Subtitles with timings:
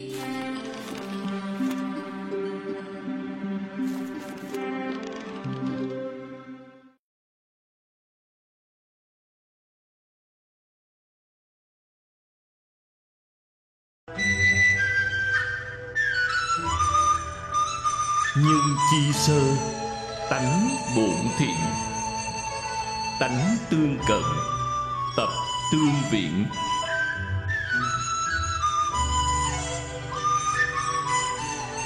[0.00, 0.10] Nhưng
[18.90, 19.40] chi sơ
[20.30, 21.56] tánh bổn thiện
[23.20, 24.22] tánh tương cận
[25.16, 25.28] tập
[25.72, 26.44] tương viện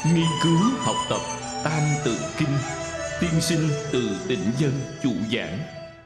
[0.06, 1.20] nghiên cứu, học tập,
[1.64, 2.48] tam tự kinh.
[3.20, 3.60] Tiên sinh
[3.92, 5.58] từ định dân, chủ giảng.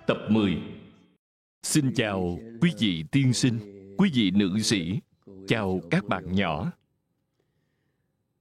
[0.07, 0.59] Tập 10
[1.63, 3.59] xin chào quý vị tiên sinh,
[3.99, 5.01] quý vị nữ sĩ.
[5.49, 6.73] Chào các bạn nhỏ.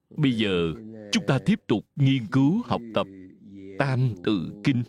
[0.10, 0.74] Bây giờ,
[1.12, 3.08] chúng ta tiếp tục nghiên cứu, học tập
[3.80, 4.84] tam tự kinh.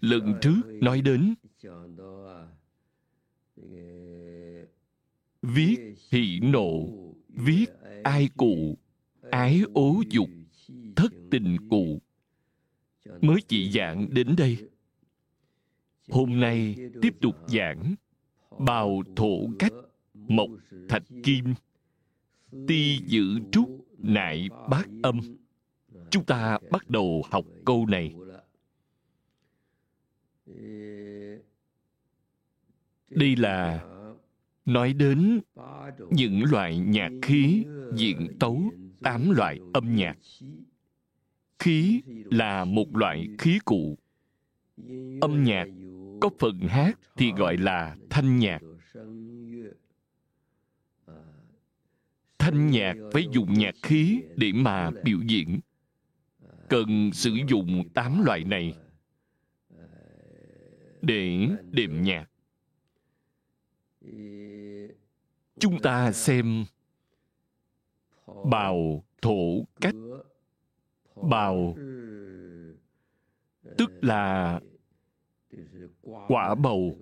[0.00, 1.34] Lần trước nói đến
[5.44, 6.88] viết hỷ nộ,
[7.28, 7.66] viết
[8.04, 8.78] ai cụ,
[9.30, 10.28] ái ố dục,
[10.96, 12.00] thất tình cụ.
[13.20, 14.58] Mới chỉ giảng đến đây.
[16.10, 17.94] Hôm nay tiếp tục giảng
[18.58, 19.72] bào thổ cách
[20.14, 20.50] mộc
[20.88, 21.54] thạch kim.
[22.68, 25.20] Ti giữ trúc nại bát âm.
[26.10, 28.14] Chúng ta bắt đầu học câu này.
[33.10, 33.84] Đây là
[34.64, 35.40] nói đến
[36.10, 38.62] những loại nhạc khí diện tấu,
[39.02, 40.16] tám loại âm nhạc.
[41.58, 43.98] Khí là một loại khí cụ.
[45.20, 45.66] Âm nhạc
[46.20, 48.62] có phần hát thì gọi là thanh nhạc.
[52.38, 55.60] Thanh nhạc phải dùng nhạc khí để mà biểu diễn.
[56.68, 58.74] Cần sử dụng tám loại này
[61.02, 62.26] để đệm nhạc
[65.58, 66.64] chúng ta xem
[68.44, 69.94] bào thổ cách.
[71.22, 71.76] Bào
[73.78, 74.60] tức là
[76.28, 76.98] quả bầu.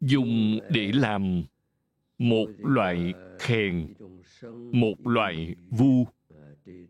[0.00, 1.44] Dùng để làm
[2.18, 3.94] một loại khen
[4.72, 6.06] một loại vu.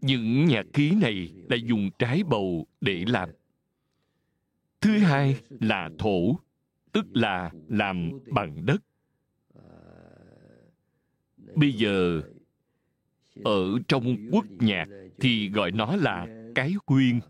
[0.01, 3.31] Những nhạc khí này là dùng trái bầu để làm
[4.85, 6.39] thứ hai là thổ,
[6.93, 8.83] tức là làm bằng đất.
[11.55, 12.23] Bây giờ,
[13.45, 14.89] ở trong quốc nhạc
[15.21, 17.21] thì gọi nó là cái huyên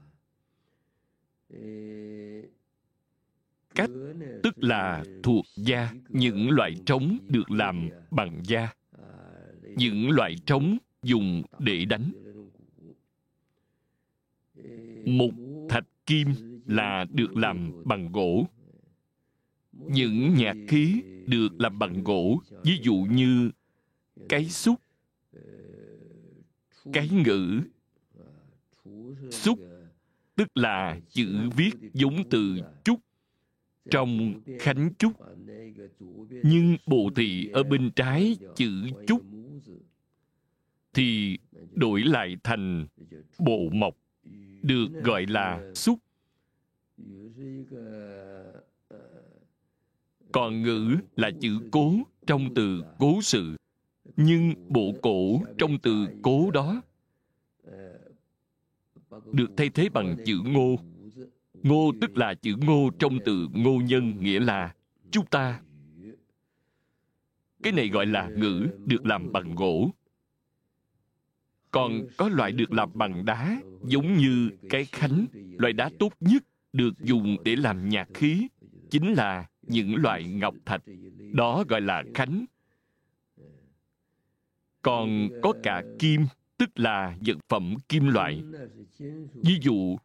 [3.75, 3.91] cách
[4.43, 8.73] tức là thuộc da những loại trống được làm bằng da.
[9.77, 12.13] Những loại trống dùng để đánh.
[15.07, 15.31] Một
[15.69, 18.47] thạch kim là được làm bằng gỗ.
[19.73, 23.51] Những nhạc khí được làm bằng gỗ, ví dụ như
[24.29, 24.81] cái xúc,
[26.93, 27.61] cái ngữ.
[29.31, 29.59] Xúc
[30.37, 33.01] tức là chữ viết giống từ chúc
[33.91, 35.13] trong khánh chúc.
[36.43, 38.73] Nhưng bộ thị ở bên trái chữ
[39.07, 39.23] chúc
[40.95, 41.39] thì
[41.75, 42.87] đổi lại thành
[43.39, 43.97] bộ mộc,
[44.63, 45.99] được gọi là xúc
[50.33, 51.95] còn ngữ là chữ cố
[52.27, 53.57] trong từ cố sự.
[54.17, 56.83] nhưng bộ cổ trong từ cố đó
[59.33, 60.77] được thay thế bằng chữ ngô.
[61.63, 64.75] ngô tức là chữ ngô trong từ ngô nhân nghĩa là
[65.11, 65.61] chúng ta.
[67.63, 69.91] cái này gọi là ngữ được làm bằng gỗ.
[71.71, 75.27] Còn có loại được làm bằng đá giống như cái khánh
[75.59, 78.49] loại đá tốt nhất được dùng để làm nhạc khí,
[78.91, 80.83] chính là những loại ngọc thạch.
[81.33, 82.45] Đó gọi là khánh.
[84.83, 86.27] Còn có cả kim,
[86.57, 88.43] tức là vật phẩm kim loại.
[89.35, 89.97] Ví dụ,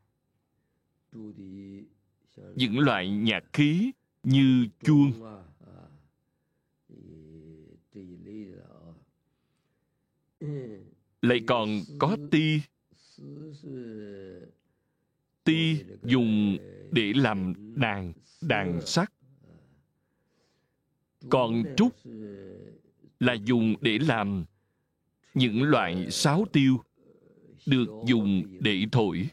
[2.56, 3.92] những loại nhạc khí
[4.24, 5.12] như chuông.
[11.22, 11.70] Lại còn
[12.00, 12.62] có ti
[15.50, 16.58] ti dùng
[16.92, 19.12] để làm đàn đàn sắt.
[21.30, 21.94] Còn trúc
[23.20, 24.46] là dùng để làm
[25.34, 26.84] những loại sáo tiêu
[27.66, 29.30] được dùng để thổi.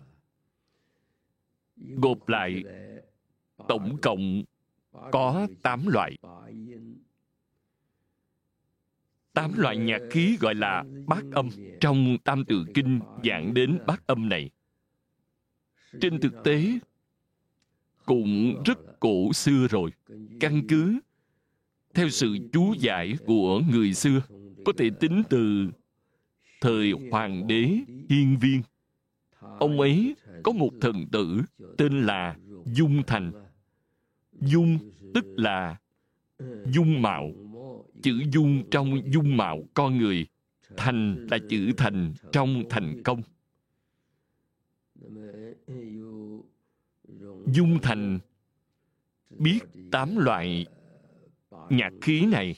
[1.76, 2.64] Gộp lại,
[3.68, 4.42] tổng cộng
[5.12, 6.16] có tám loại.
[9.32, 11.48] Tám loại nhạc khí gọi là bát âm
[11.80, 14.50] trong tam tự kinh giảng đến bát âm này
[16.00, 16.78] trên thực tế,
[18.04, 19.90] cũng rất cổ xưa rồi.
[20.40, 20.98] Căn cứ
[21.94, 24.20] theo sự chú giải của người xưa,
[24.64, 25.70] có thể tính từ
[26.60, 27.68] thời hoàng đế
[28.08, 28.62] hiên viên.
[29.40, 31.42] Ông ấy có một thần tử
[31.78, 33.32] tên là dung thành.
[34.40, 34.78] Dung
[35.14, 35.76] tức là
[36.72, 37.32] dung mạo.
[38.02, 40.26] Chữ dung trong dung mạo con người,
[40.76, 43.22] thành là chữ thành trong thành công
[47.46, 48.18] dung thành
[49.30, 49.58] biết
[49.90, 50.66] tám loại
[51.70, 52.54] nhạc khí này.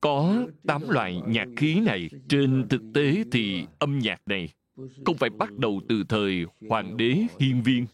[0.00, 2.10] Có tám loại nhạc khí này.
[2.28, 4.54] Trên thực tế thì âm nhạc này
[5.04, 7.86] không phải bắt đầu từ thời hoàng đế hiên viên.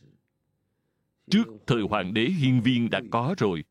[1.31, 3.65] Trước thời hoàng đế hiên viên đã có rồi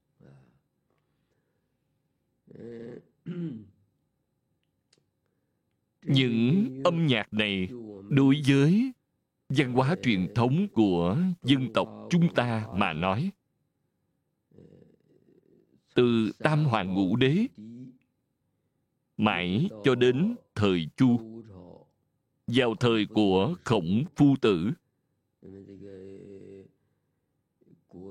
[6.04, 7.70] những âm nhạc này
[8.10, 8.92] đối với
[9.50, 13.32] văn hóa truyền thống của dân tộc chúng ta mà nói.
[15.96, 17.48] Từ tam hoàng ngũ đế
[19.18, 21.42] mãi cho đến thời chu,
[22.48, 24.72] vào thời của khổng phu tử,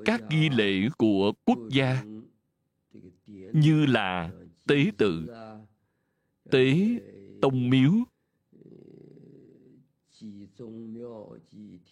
[0.05, 2.05] các nghi lễ của quốc gia
[3.53, 4.31] như là
[4.67, 5.27] tế tự,
[6.51, 6.77] tế
[7.43, 7.93] tông miếu.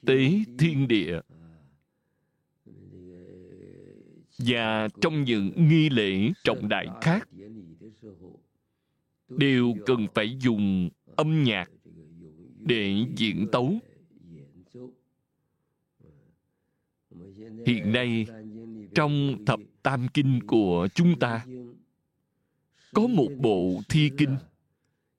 [0.06, 1.20] Tế thiên địa.
[4.38, 7.28] Và trong những nghi lễ trọng đại khác,
[9.28, 11.70] đều cần phải dùng âm nhạc
[12.58, 13.74] để diễn tấu.
[17.66, 18.26] Hiện nay,
[18.94, 21.46] trong thập tam kinh của chúng ta,
[22.94, 24.36] có một bộ thi kinh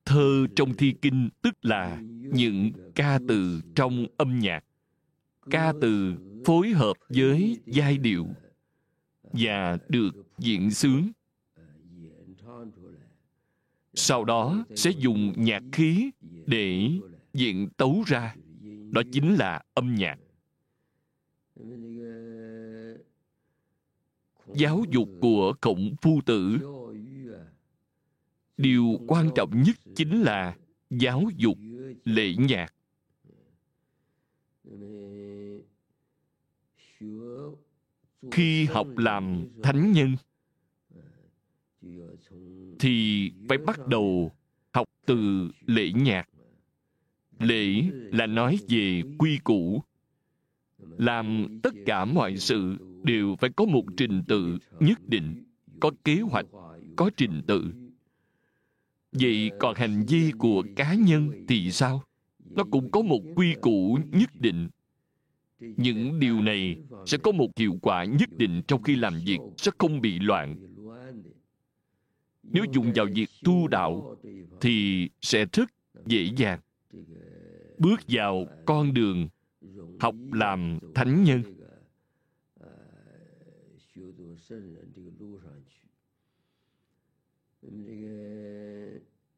[0.10, 2.02] thơ trong thi kinh, tức là
[2.34, 4.64] những ca từ trong âm nhạc.
[5.50, 6.16] Ca từ
[6.46, 8.28] phối hợp với giai điệu
[9.24, 11.10] và được diễn sướng.
[13.94, 16.10] Sau đó sẽ dùng nhạc khí
[16.46, 16.90] để
[17.34, 18.36] diễn tấu ra,
[18.92, 20.20] đó chính là âm nhạc.
[24.56, 26.60] Giáo dục của khổng phu tử
[28.60, 30.58] điều quan trọng nhất chính là
[30.90, 31.58] giáo dục
[32.06, 32.74] lễ nhạc.
[38.32, 40.16] Khi học làm thánh nhân,
[42.80, 44.32] thì phải bắt đầu
[44.74, 46.30] học từ lễ nhạc.
[47.40, 49.84] Lễ là nói về quy củ.
[50.80, 55.44] Làm tất cả mọi sự đều phải có một trình tự nhất định,
[55.80, 56.46] có kế hoạch,
[56.96, 57.89] có trình tự
[59.12, 62.04] vậy còn hành vi của cá nhân thì sao?
[62.50, 64.70] Nó cũng có một quy củ nhất định.
[65.60, 69.72] Những điều này sẽ có một hiệu quả nhất định trong khi làm việc sẽ
[69.78, 70.56] không bị loạn.
[72.44, 74.16] Nếu dùng vào việc tu đạo
[74.62, 75.70] thì sẽ rất
[76.06, 76.60] dễ dàng.
[77.78, 79.28] Bước vào con đường
[80.00, 81.44] học làm thánh nhân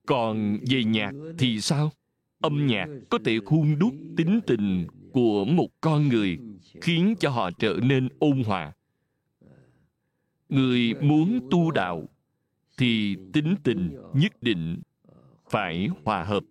[0.05, 1.91] còn về nhạc thì sao?
[2.39, 6.37] Âm nhạc có thể khuôn đúc tính tình của một con người,
[6.81, 8.73] khiến cho họ trở nên ôn hòa.
[10.49, 12.09] Người muốn tu đạo
[12.77, 14.81] thì tính tình nhất định
[15.49, 16.43] phải hòa hợp.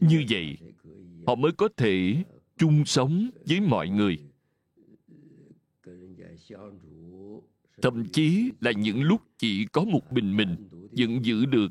[0.00, 0.56] Như vậy,
[1.26, 2.24] họ mới có thể
[2.58, 4.18] chung sống với mọi người
[7.84, 11.68] thậm chí là những lúc chỉ có một mình mình vẫn giữ được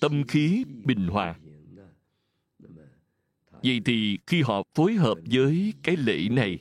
[0.00, 1.38] tâm khí bình hòa.
[3.62, 6.58] Vậy thì khi họ phối hợp với cái lễ này,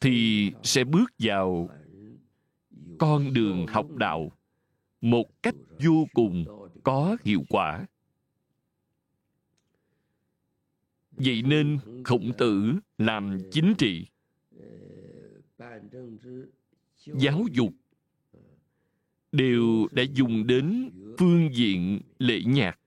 [0.00, 1.68] thì sẽ bước vào
[2.98, 4.32] con đường học đạo
[5.00, 6.44] một cách vô cùng
[6.84, 7.86] có hiệu quả.
[11.10, 14.06] Vậy nên khổng tử làm chính trị
[17.04, 17.72] giáo dục
[19.32, 22.78] đều đã dùng đến phương diện lễ nhạc.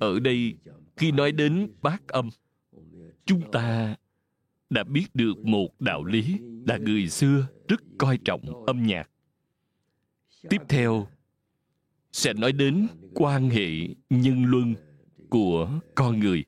[0.00, 0.54] Ở đây,
[0.96, 2.28] khi nói đến bát âm,
[3.24, 3.96] chúng ta
[4.70, 9.10] đã biết được một đạo lý là người xưa rất coi trọng âm nhạc.
[10.50, 11.06] Tiếp theo,
[12.12, 14.74] sẽ nói đến quan hệ nhân luân
[15.28, 16.44] của con người.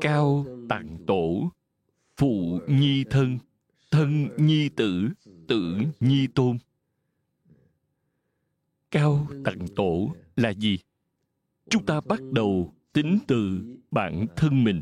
[0.00, 1.52] Cao tặng tổ
[2.18, 3.38] phụ nhi thân
[3.90, 5.08] thân nhi tử
[5.48, 6.58] tử nhi tôn.
[8.90, 10.78] Cao tặng tổ là gì?
[11.70, 13.60] Chúng ta bắt đầu tính từ
[13.90, 14.80] bản thân mình.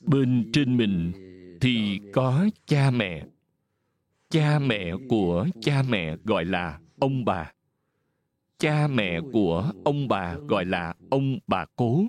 [0.00, 1.12] Bên trên mình
[1.60, 3.24] thì có cha mẹ.
[4.30, 7.52] Cha mẹ của cha mẹ gọi là ông bà.
[8.58, 12.06] Cha mẹ của ông bà gọi là ông bà cố.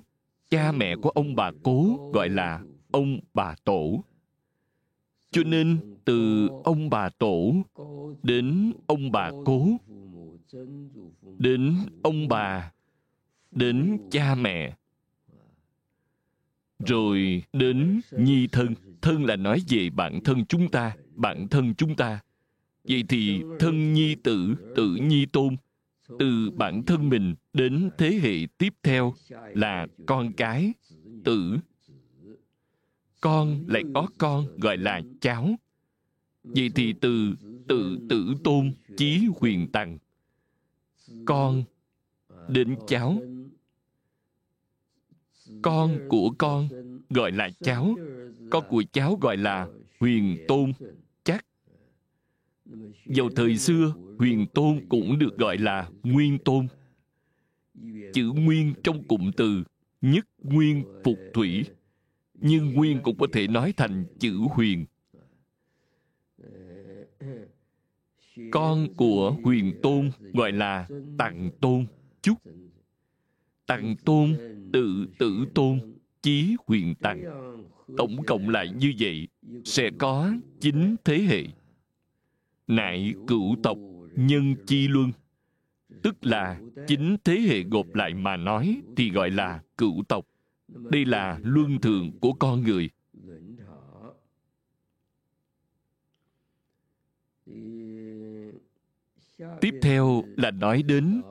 [0.50, 4.04] Cha mẹ của ông bà cố gọi là ông bà tổ.
[5.30, 7.54] Cho nên từ ông bà tổ
[8.22, 9.68] đến ông bà cố,
[11.38, 12.72] đến ông bà,
[13.50, 14.76] đến cha mẹ,
[16.86, 18.74] rồi đến nhi thân.
[19.02, 22.20] Thân là nói về bản thân chúng ta bản thân chúng ta.
[22.84, 25.56] Vậy thì thân nhi tử tử nhi tôn,
[26.18, 29.14] từ bản thân mình đến thế hệ tiếp theo
[29.54, 30.72] là con cái,
[31.24, 31.58] tử
[33.20, 35.54] con lại có con, gọi là cháu.
[36.42, 37.34] Vậy thì từ
[37.68, 39.98] tự tử tôn chí huyền tằng.
[41.24, 41.64] Con
[42.48, 43.22] đến cháu.
[45.62, 46.68] Con của con
[47.10, 47.94] gọi là cháu.
[48.50, 49.68] Con của cháu gọi là
[50.00, 50.72] huyền tôn
[51.24, 51.46] chắc.
[53.04, 56.66] Vào thời xưa, huyền tôn cũng được gọi là nguyên tôn.
[58.12, 59.64] Chữ nguyên trong cụm từ
[60.00, 61.64] nhất nguyên phục thủy
[62.40, 64.86] nhưng nguyên cũng có thể nói thành chữ huyền.
[68.50, 71.86] Con của huyền tôn gọi là tặng tôn
[72.22, 72.38] chúc.
[73.66, 74.34] Tặng tôn,
[74.72, 75.80] tự tử tôn,
[76.22, 77.24] chí huyền tặng.
[77.96, 79.28] Tổng cộng lại như vậy,
[79.64, 81.44] sẽ có chín thế hệ.
[82.66, 83.78] Nại cửu tộc
[84.14, 85.12] nhân chi luân,
[86.02, 90.26] tức là chín thế hệ gộp lại mà nói thì gọi là cửu tộc
[90.68, 92.90] đây là luân thường của con người.
[99.60, 101.22] Tiếp theo là nói đến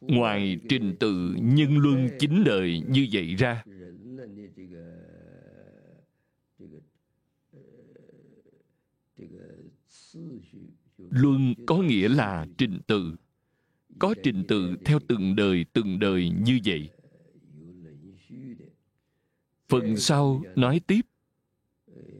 [0.00, 3.64] ngoài trình tự nhân luân chính đời như vậy ra.
[10.98, 13.16] Luân có nghĩa là trình tự.
[13.98, 16.90] Có trình tự theo từng đời từng đời như vậy
[19.68, 21.00] phần sau nói tiếp.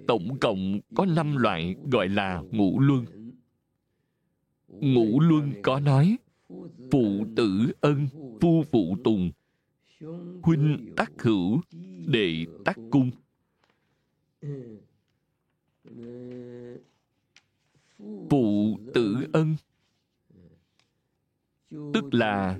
[0.08, 3.04] Tổng cộng có năm loại gọi là ngũ luân.
[4.68, 6.16] Ngũ luân có nói,
[6.90, 8.08] phụ tử ân,
[8.40, 9.30] phu phụ tùng,
[10.42, 11.60] huynh tắc hữu,
[12.06, 13.10] đệ tắc cung.
[18.30, 19.56] Phụ tử ân,
[21.70, 22.58] tức là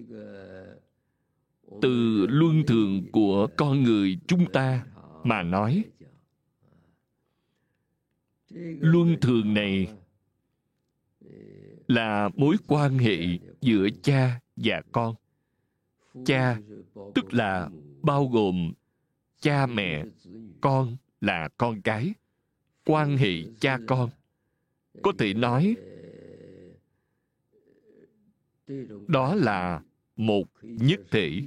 [1.82, 4.86] từ luân thường của con người chúng ta
[5.24, 5.84] mà nói.
[8.80, 9.88] Luân thường này
[11.88, 15.14] là mối quan hệ giữa cha và con.
[16.24, 16.60] Cha
[17.14, 17.70] tức là
[18.02, 18.72] bao gồm
[19.40, 20.04] cha mẹ,
[20.60, 22.14] con là con cái,
[22.84, 24.10] quan hệ cha con.
[25.02, 25.76] Có thể nói,
[29.08, 29.82] đó là
[30.16, 31.42] một nhất thể.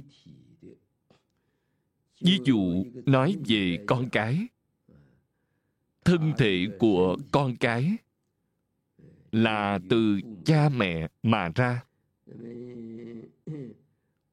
[2.20, 4.46] Ví dụ nói về con cái.
[6.04, 7.96] Thân thể của con cái
[9.32, 11.84] là từ cha mẹ mà ra.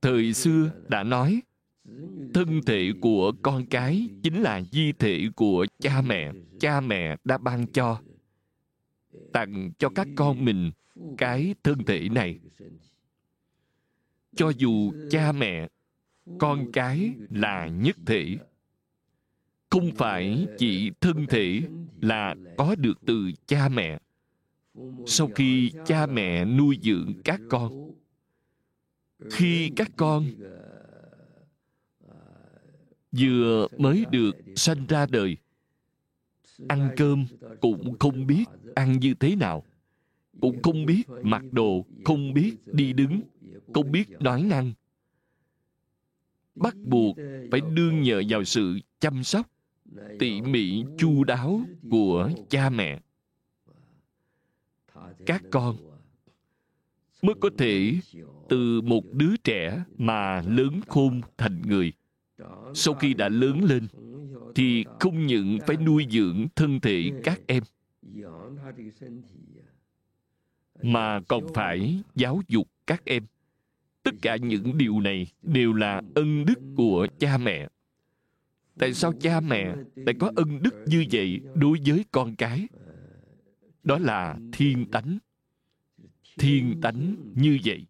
[0.01, 1.41] Thời xưa đã nói,
[2.33, 6.31] thân thể của con cái chính là di thể của cha mẹ.
[6.59, 8.01] Cha mẹ đã ban cho,
[9.33, 10.71] tặng cho các con mình
[11.17, 12.39] cái thân thể này
[14.37, 15.67] cho dù cha mẹ,
[16.39, 18.37] con cái là nhất thể,
[19.69, 21.61] không phải chỉ thân thể
[22.01, 23.99] là có được từ cha mẹ.
[25.05, 27.91] Sau khi cha mẹ nuôi dưỡng các con,
[29.31, 30.25] khi các con
[33.11, 35.37] vừa mới được sanh ra đời,
[36.67, 37.25] ăn cơm
[37.61, 39.63] cũng không biết ăn như thế nào,
[40.41, 43.21] cũng không biết mặc đồ, không biết đi đứng
[43.73, 44.73] không biết nói năng.
[46.55, 47.17] Bắt buộc
[47.51, 49.49] phải đương nhờ vào sự chăm sóc
[50.19, 52.99] tỉ mỉ chu đáo của cha mẹ.
[55.25, 55.75] Các con
[57.21, 57.93] mới có thể
[58.49, 61.93] từ một đứa trẻ mà lớn khôn thành người.
[62.73, 63.87] Sau khi đã lớn lên
[64.55, 67.63] thì không những phải nuôi dưỡng thân thể các em,
[70.81, 73.23] mà còn phải giáo dục các em
[74.07, 77.67] tất cả những điều này đều là ân đức của cha mẹ.
[78.79, 82.67] Tại sao cha mẹ lại có ân đức như vậy đối với con cái?
[83.83, 85.17] Đó là thiên tánh.
[86.37, 87.85] Thiên tánh như vậy.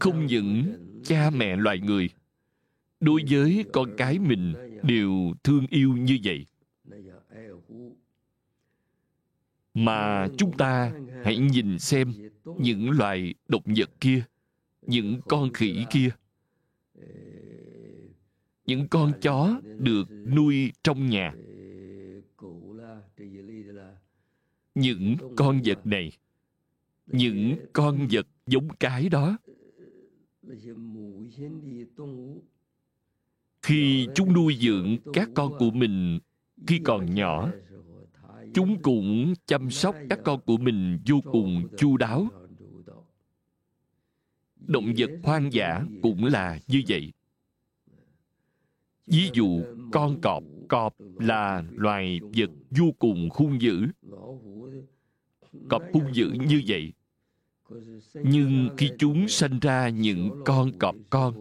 [0.00, 0.64] Không những
[1.04, 2.10] cha mẹ loài người,
[3.00, 6.46] đối với con cái mình đều thương yêu như vậy
[9.74, 10.92] mà chúng ta
[11.24, 12.12] hãy nhìn xem
[12.58, 14.22] những loài động vật kia,
[14.82, 16.10] những con khỉ kia.
[18.66, 21.34] Những con chó được nuôi trong nhà.
[24.74, 26.12] Những con vật này,
[27.06, 29.38] những con vật giống cái đó.
[33.62, 36.18] Khi chúng nuôi dưỡng các con của mình
[36.66, 37.50] khi còn nhỏ
[38.54, 42.26] chúng cũng chăm sóc các con của mình vô cùng chu đáo.
[44.56, 47.12] Động vật hoang dã cũng là như vậy.
[49.06, 49.62] Ví dụ,
[49.92, 50.42] con cọp.
[50.68, 53.86] Cọp là loài vật vô cùng hung dữ.
[55.68, 56.92] Cọp hung dữ như vậy.
[58.14, 61.34] Nhưng khi chúng sanh ra những con cọp con,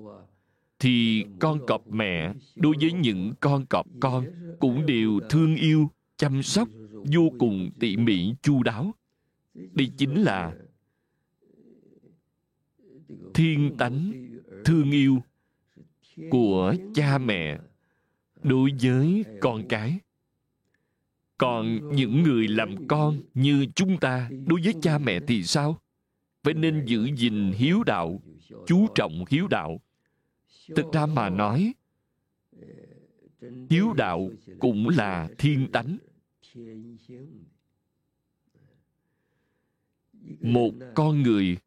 [0.79, 4.25] thì con cọp mẹ đối với những con cọp con
[4.59, 6.67] cũng đều thương yêu, chăm sóc
[7.11, 8.91] vô cùng tỉ mỉ, chu đáo.
[9.53, 10.55] Đây chính là
[13.33, 14.11] thiên tánh
[14.65, 15.23] thương yêu
[16.29, 17.59] của cha mẹ
[18.43, 19.99] đối với con cái.
[21.37, 25.81] Còn những người làm con như chúng ta đối với cha mẹ thì sao?
[26.43, 28.21] Phải nên giữ gìn hiếu đạo,
[28.67, 29.81] chú trọng hiếu đạo.
[30.75, 31.73] Thực ra mà nói,
[33.69, 35.97] hiếu đạo cũng là thiên tánh
[40.41, 41.57] một con người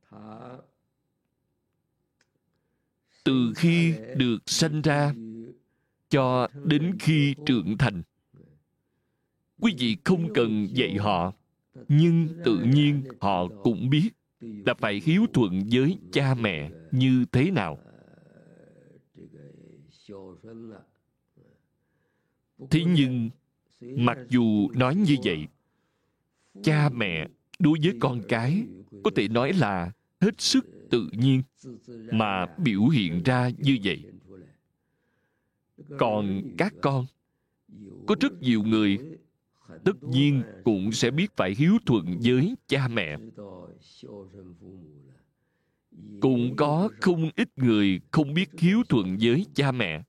[3.24, 5.14] từ khi được sanh ra
[6.08, 8.02] cho đến khi trưởng thành.
[9.60, 11.32] Quý vị không cần dạy họ,
[11.88, 17.50] nhưng tự nhiên họ cũng biết là phải hiếu thuận với cha mẹ như thế
[17.50, 17.78] nào.
[22.70, 23.30] Thế nhưng
[23.80, 25.46] mặc dù nói như vậy,
[26.62, 28.66] cha mẹ đối với con cái
[29.04, 31.42] có thể nói là hết sức tự nhiên
[32.12, 34.02] mà biểu hiện ra như vậy.
[35.98, 37.06] Còn các con,
[38.06, 38.98] có rất nhiều người
[39.84, 43.16] tất nhiên cũng sẽ biết phải hiếu thuận với cha mẹ.
[46.20, 50.02] Cũng có không ít người không biết hiếu thuận với cha mẹ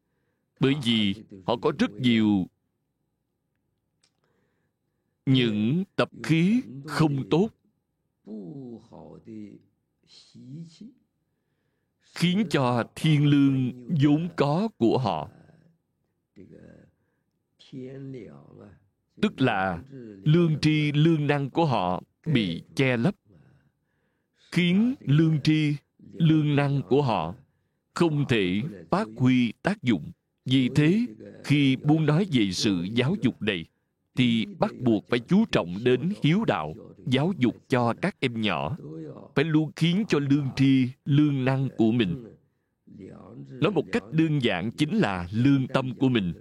[0.59, 2.47] bởi vì họ có rất nhiều
[5.33, 7.49] những tập khí không tốt.
[12.15, 13.71] Khiến cho thiên lương
[14.03, 15.29] vốn có của họ.
[19.21, 19.83] Tức là
[20.23, 23.15] lương tri lương năng của họ bị che lấp.
[24.51, 25.75] Khiến lương tri
[26.13, 27.35] lương năng của họ
[27.93, 30.11] không thể phát huy tác dụng.
[30.45, 31.05] Vì thế,
[31.43, 33.65] khi muốn nói về sự giáo dục này
[34.15, 36.75] thì bắt buộc phải chú trọng đến hiếu đạo,
[37.07, 38.77] giáo dục cho các em nhỏ.
[39.35, 42.27] Phải luôn khiến cho lương tri, lương năng của mình.
[43.49, 46.33] Nói một cách đơn giản chính là lương tâm của mình.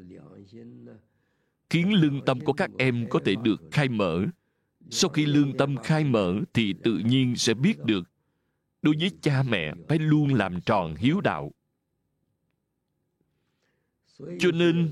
[1.71, 4.25] Khiến lương tâm của các em có thể được khai mở.
[4.91, 8.05] Sau khi lương tâm khai mở thì tự nhiên sẽ biết được.
[8.83, 11.53] Đối với cha mẹ, phải luôn làm tròn hiếu đạo.
[14.39, 14.91] Cho nên,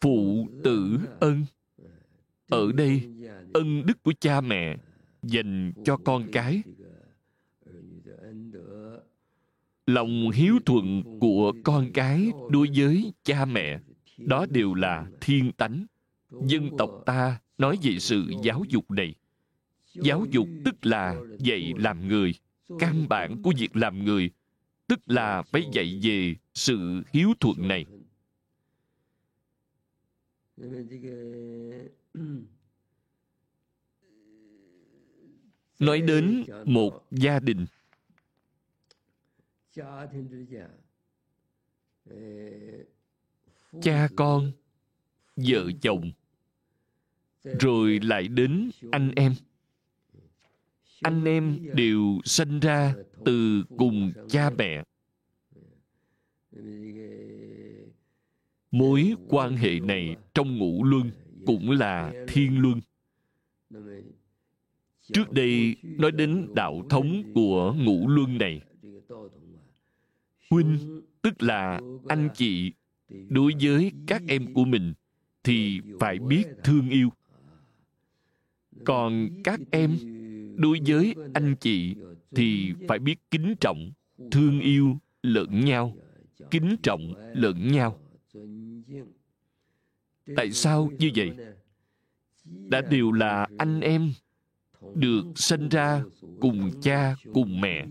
[0.00, 1.44] phụ tử ân
[2.48, 3.02] ở đây,
[3.54, 4.76] ân đức của cha mẹ
[5.22, 6.62] dành cho con cái.
[9.86, 13.80] Lòng hiếu thuận của con cái đối với cha mẹ,
[14.18, 15.86] đó đều là thiên tánh.
[16.30, 19.14] Dân tộc ta nói về sự giáo dục này.
[19.94, 22.34] Giáo dục tức là dạy làm người,
[22.78, 24.30] căn bản của việc làm người,
[24.86, 27.86] tức là phải dạy về sự hiếu thuận này
[35.78, 37.66] nói đến một gia đình.
[43.82, 44.52] Cha con,
[45.36, 46.10] vợ chồng,
[47.60, 49.34] rồi lại đến anh em.
[51.00, 54.84] Anh em đều sinh ra từ cùng cha mẹ.
[58.70, 61.10] Mối quan hệ này trong ngũ luân
[61.46, 62.80] cũng là thiên luân.
[65.12, 68.60] Trước đây nói đến đạo thống của ngũ luân này,
[70.50, 72.72] huynh, tức là anh chị,
[73.28, 74.94] đối với các em của mình
[75.44, 77.08] thì phải biết thương yêu.
[78.84, 79.96] Còn các em
[80.56, 81.94] đối với anh chị
[82.34, 83.90] thì phải biết kính trọng,
[84.30, 85.96] thương yêu lẫn nhau,
[86.50, 87.98] kính trọng lẫn nhau
[90.36, 91.30] tại sao như vậy?
[92.44, 94.12] Đã đều là anh em
[94.94, 96.02] được sinh ra
[96.40, 97.86] cùng cha, cùng mẹ.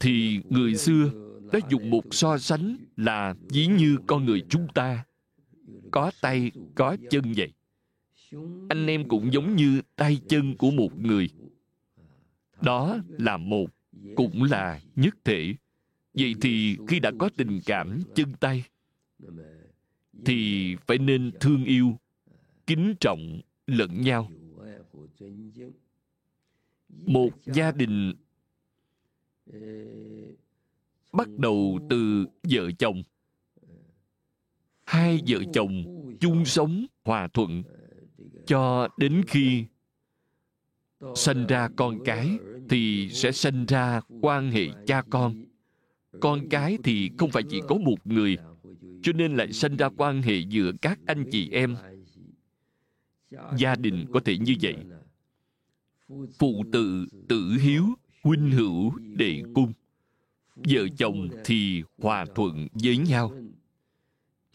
[0.00, 1.10] Thì người xưa
[1.52, 5.04] đã dùng một so sánh là ví như con người chúng ta.
[5.90, 7.52] Có tay, có chân vậy.
[8.68, 11.28] Anh em cũng giống như tay chân của một người.
[12.62, 13.66] Đó là một,
[14.16, 15.54] cũng là nhất thể.
[16.14, 18.64] Vậy thì khi đã có tình cảm chân tay
[20.24, 21.98] thì phải nên thương yêu,
[22.66, 24.30] kính trọng lẫn nhau.
[26.88, 28.12] Một gia đình
[31.12, 33.02] bắt đầu từ vợ chồng.
[34.84, 35.84] Hai vợ chồng
[36.20, 37.62] chung sống hòa thuận
[38.46, 39.64] cho đến khi
[41.14, 45.44] sinh ra con cái thì sẽ sinh ra quan hệ cha con.
[46.20, 48.36] Con cái thì không phải chỉ có một người
[49.04, 51.76] cho nên lại sinh ra quan hệ giữa các anh chị em.
[53.56, 54.76] Gia đình có thể như vậy.
[56.38, 57.84] Phụ tự tử hiếu,
[58.22, 59.72] huynh hữu đệ cung
[60.56, 63.32] vợ chồng thì hòa thuận với nhau.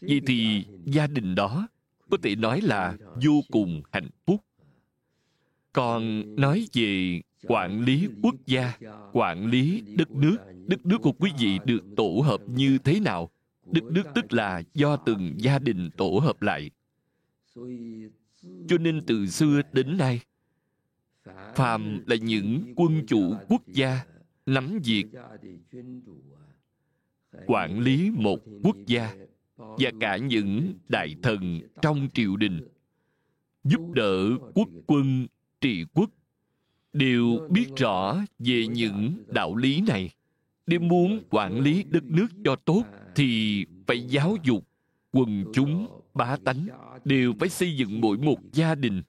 [0.00, 1.68] Vậy thì gia đình đó
[2.10, 4.44] có thể nói là vô cùng hạnh phúc.
[5.72, 8.72] Còn nói về quản lý quốc gia,
[9.12, 10.36] quản lý đất nước
[10.66, 13.30] đất nước của quý vị được tổ hợp như thế nào?
[13.72, 16.70] Đức đức tức là do từng gia đình tổ hợp lại.
[18.68, 20.20] Cho nên từ xưa đến nay,
[21.54, 24.04] phàm là những quân chủ quốc gia
[24.46, 25.06] nắm việc
[27.46, 29.14] quản lý một quốc gia
[29.56, 32.68] và cả những đại thần trong triều đình,
[33.64, 35.26] giúp đỡ quốc quân,
[35.60, 36.10] trị quốc,
[36.92, 40.10] đều biết rõ về những đạo lý này
[40.70, 44.64] nếu muốn quản lý đất nước cho tốt, thì phải giáo dục
[45.12, 46.66] quần chúng, bá tánh
[47.04, 49.02] đều phải xây dựng mỗi một gia đình,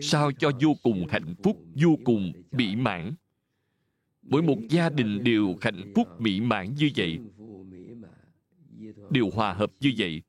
[0.00, 3.12] sao cho vô cùng hạnh phúc, vô cùng mỹ mãn.
[4.22, 7.18] Mỗi một gia đình đều hạnh phúc, mỹ mãn như vậy,
[9.10, 10.22] đều hòa hợp như vậy.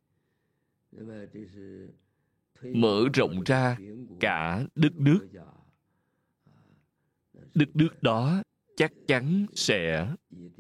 [2.64, 3.78] Mở rộng ra
[4.20, 5.28] cả đất nước.
[7.54, 8.42] Đất nước đó
[8.78, 10.08] chắc chắn sẽ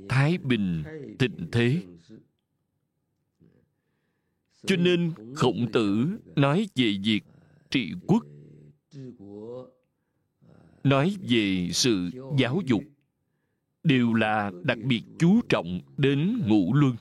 [0.10, 0.84] thái bình,
[1.20, 1.84] thịnh thế.
[4.66, 7.22] Cho nên khổng tử nói về việc
[7.70, 8.26] trị quốc,
[10.84, 12.84] nói về sự giáo dục,
[13.84, 16.96] đều là đặc biệt chú trọng đến ngũ luân.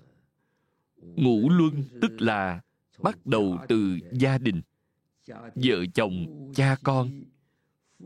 [0.97, 2.61] Ngũ luân tức là
[3.03, 4.61] bắt đầu từ gia đình,
[5.55, 7.23] vợ chồng, cha con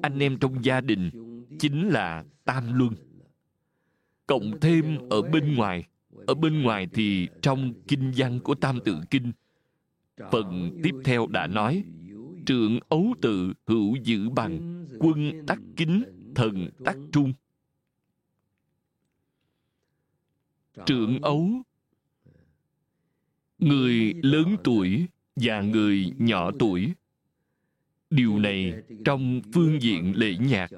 [0.03, 1.11] anh em trong gia đình
[1.59, 2.94] chính là tam luân.
[4.26, 5.85] Cộng thêm ở bên ngoài,
[6.26, 9.33] ở bên ngoài thì trong kinh văn của tam tự kinh,
[10.31, 11.85] phần tiếp theo đã nói
[12.46, 17.33] trượng ấu tự hữu dự bằng quân tắc kính, thần tắc trung.
[20.87, 21.50] Trượng ấu,
[23.59, 26.92] người lớn tuổi và người nhỏ tuổi
[28.11, 30.70] điều này trong phương diện lễ nhạc,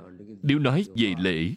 [0.43, 1.55] nếu nói về lễ,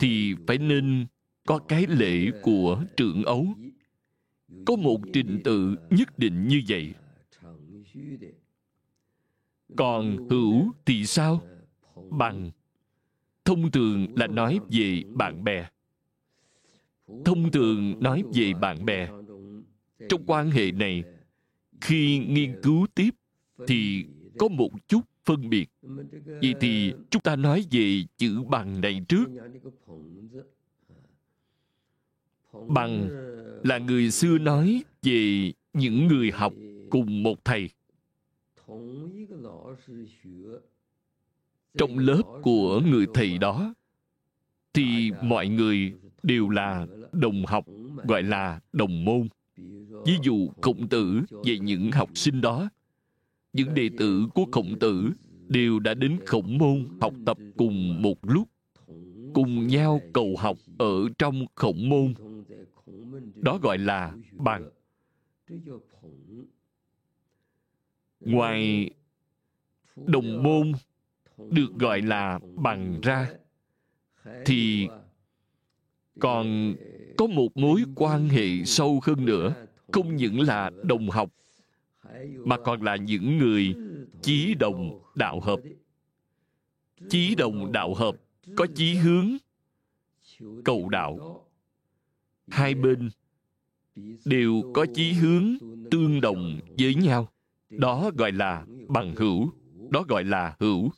[0.00, 1.06] thì phải nên
[1.46, 3.46] có cái lễ của trưởng ấu.
[4.66, 6.94] Có một trình tự nhất định như vậy.
[9.76, 11.42] Còn hữu thì sao?
[12.10, 12.50] Bằng.
[13.44, 15.68] Thông thường là nói về bạn bè.
[17.24, 19.08] Thông thường nói về bạn bè.
[20.08, 21.04] Trong quan hệ này,
[21.80, 23.10] khi nghiên cứu tiếp
[23.66, 24.04] thì
[24.38, 25.70] có một chút phân biệt.
[26.24, 29.24] Vậy thì chúng ta nói về chữ bằng này trước.
[32.68, 33.08] Bằng
[33.64, 36.52] là người xưa nói về những người học
[36.90, 37.70] cùng một thầy.
[41.78, 43.74] Trong lớp của người thầy đó,
[44.74, 45.92] thì mọi người
[46.22, 47.66] đều là đồng học,
[48.08, 49.28] gọi là đồng môn.
[50.06, 52.68] Ví dụ khổng tử về những học sinh đó
[53.52, 55.10] những đệ tử của khổng tử
[55.48, 58.48] đều đã đến khổng môn học tập cùng một lúc,
[59.34, 62.14] cùng nhau cầu học ở trong khổng môn.
[63.34, 64.70] Đó gọi là bằng
[68.20, 68.90] ngoài
[69.96, 70.72] đồng môn
[71.50, 73.30] được gọi là bằng ra,
[74.44, 74.88] thì
[76.20, 76.74] còn
[77.18, 79.54] có một mối quan hệ sâu hơn nữa,
[79.92, 81.30] không những là đồng học
[82.44, 83.74] mà còn là những người
[84.22, 85.60] chí đồng đạo hợp.
[87.08, 88.16] Chí đồng đạo hợp
[88.56, 89.36] có chí hướng,
[90.64, 91.44] cầu đạo.
[92.48, 93.10] Hai bên
[94.24, 95.56] đều có chí hướng
[95.90, 97.28] tương đồng với nhau.
[97.70, 99.50] Đó gọi là bằng hữu,
[99.90, 100.90] đó gọi là hữu.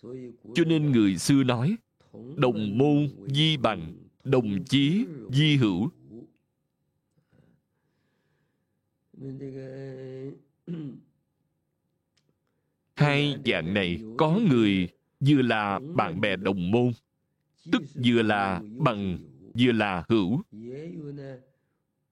[0.54, 1.76] Cho nên người xưa nói,
[2.36, 5.90] đồng môn di bằng, đồng chí di hữu
[12.96, 14.88] hai dạng này có người
[15.20, 16.92] vừa là bạn bè đồng môn,
[17.72, 19.18] tức vừa là bằng,
[19.58, 20.42] vừa là hữu.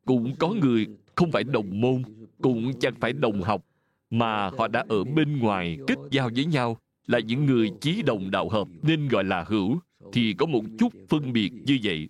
[0.05, 2.03] Cũng có người không phải đồng môn,
[2.43, 3.67] cũng chẳng phải đồng học,
[4.11, 8.31] mà họ đã ở bên ngoài kết giao với nhau, là những người chí đồng
[8.31, 9.79] đạo hợp, nên gọi là hữu.
[10.13, 12.09] Thì có một chút phân biệt như vậy.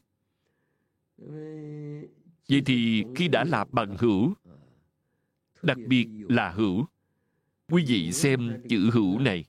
[2.48, 4.35] Vậy thì khi đã là bằng hữu
[5.62, 6.87] đặc biệt là hữu.
[7.68, 9.44] Quý vị xem chữ hữu này.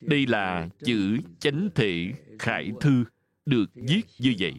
[0.00, 3.04] Đây là chữ chánh thể khải thư
[3.46, 4.54] được viết như vậy.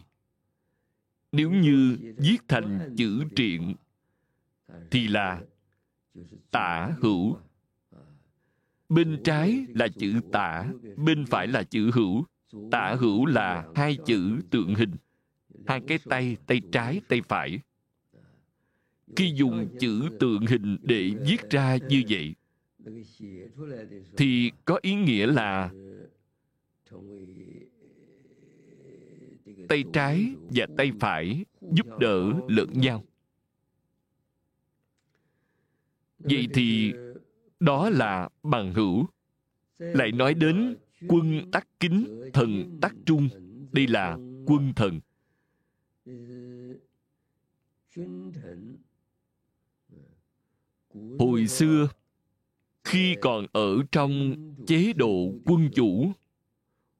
[1.32, 3.74] Nếu như viết thành chữ triện,
[4.90, 5.40] thì là
[6.50, 7.36] tả hữu.
[8.88, 12.24] Bên trái là chữ tả, bên phải là chữ hữu.
[12.70, 14.96] Tả hữu là hai chữ tượng hình.
[15.66, 17.60] Hai cái tay tay trái, tay phải
[19.16, 22.34] khi dùng chữ tượng hình để viết ra như vậy,
[24.16, 25.70] thì có ý nghĩa là
[29.68, 33.04] tay trái và tay phải giúp đỡ lẫn nhau.
[36.18, 36.92] Vậy thì
[37.60, 39.06] đó là bằng hữu.
[39.78, 40.76] Lại nói đến
[41.08, 43.28] quân tắc kính, thần tắc trung.
[43.72, 45.00] Đây là quân thần
[51.18, 51.88] hồi xưa,
[52.84, 54.34] khi còn ở trong
[54.66, 56.12] chế độ quân chủ,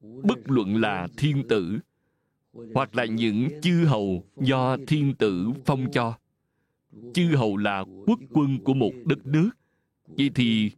[0.01, 1.79] bất luận là thiên tử
[2.75, 6.15] hoặc là những chư hầu do thiên tử phong cho,
[7.15, 9.51] chư hầu là quốc quân của một đất nước,
[10.07, 10.71] vậy thì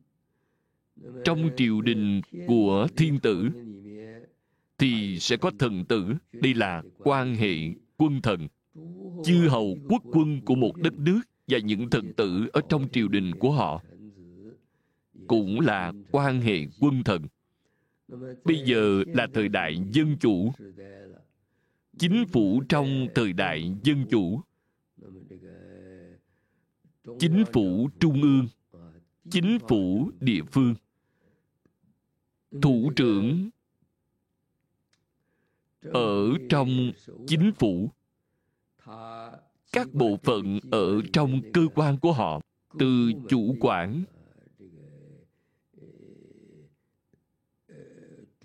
[1.25, 3.49] trong triều đình của thiên tử
[4.79, 7.55] thì sẽ có thần tử, đây là quan hệ
[7.97, 8.49] quân thần,
[9.25, 13.09] chư hầu quốc quân của một đất nước và những thần tử ở trong triều
[13.09, 13.83] đình của họ
[15.29, 17.23] cũng là quan hệ quân thần.
[18.45, 20.53] Bây giờ là thời đại dân chủ.
[21.99, 24.41] Chính phủ trong thời đại dân chủ.
[27.19, 28.49] Chính phủ trung ương.
[29.31, 30.75] Chính phủ địa phương.
[32.63, 33.51] Thủ trưởng
[35.83, 36.93] ở trong
[37.27, 37.91] chính phủ
[39.73, 42.41] các bộ phận ở trong cơ quan của họ,
[42.79, 44.05] từ chủ quản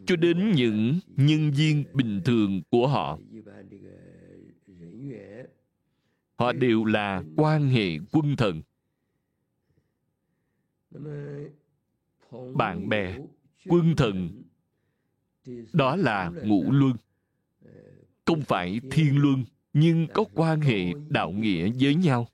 [0.06, 3.20] cho đến những nhân viên bình thường của họ.
[6.36, 8.62] Họ đều là quan hệ quân thần.
[12.56, 13.18] Bạn bè,
[13.66, 14.44] quân thần,
[15.74, 16.94] đó là ngũ luân,
[18.26, 19.44] không phải thiên luân
[19.78, 22.28] nhưng có quan hệ đạo nghĩa với nhau,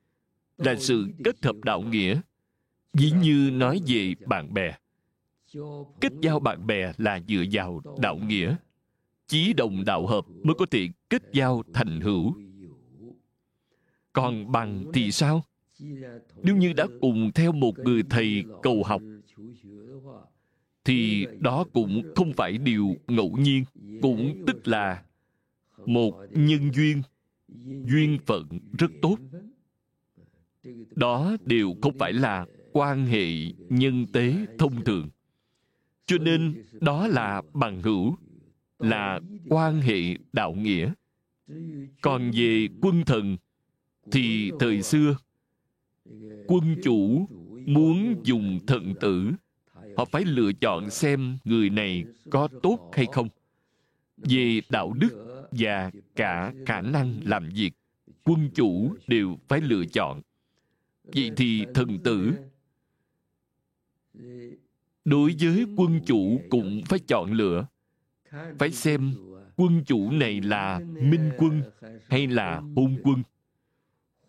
[0.57, 2.21] là sự kết hợp đạo nghĩa.
[2.93, 4.77] Ví như nói về bạn bè.
[6.01, 8.55] Kết giao bạn bè là dựa vào đạo nghĩa.
[9.27, 12.35] Chí đồng đạo hợp mới có thể kết giao thành hữu.
[14.13, 15.43] Còn bằng thì sao?
[16.43, 19.01] Nếu như đã cùng theo một người thầy cầu học,
[20.85, 23.63] thì đó cũng không phải điều ngẫu nhiên,
[24.01, 25.03] cũng tức là
[25.85, 27.01] một nhân duyên
[27.85, 29.17] duyên phận rất tốt.
[30.95, 33.25] Đó đều không phải là quan hệ
[33.69, 35.09] nhân tế thông thường.
[36.05, 38.15] Cho nên đó là bằng hữu,
[38.79, 40.93] là quan hệ đạo nghĩa.
[42.01, 43.37] Còn về quân thần,
[44.11, 45.17] thì thời xưa,
[46.47, 47.27] quân chủ
[47.65, 49.31] muốn dùng thần tử.
[49.97, 53.29] Họ phải lựa chọn xem người này có tốt hay không.
[54.17, 57.71] Về đạo đức và cả khả năng làm việc.
[58.23, 60.21] Quân chủ đều phải lựa chọn.
[61.03, 62.33] Vậy thì thần tử,
[65.05, 67.67] đối với quân chủ cũng phải chọn lựa.
[68.59, 69.13] Phải xem
[69.55, 71.61] quân chủ này là minh quân
[72.09, 73.23] hay là hôn quân.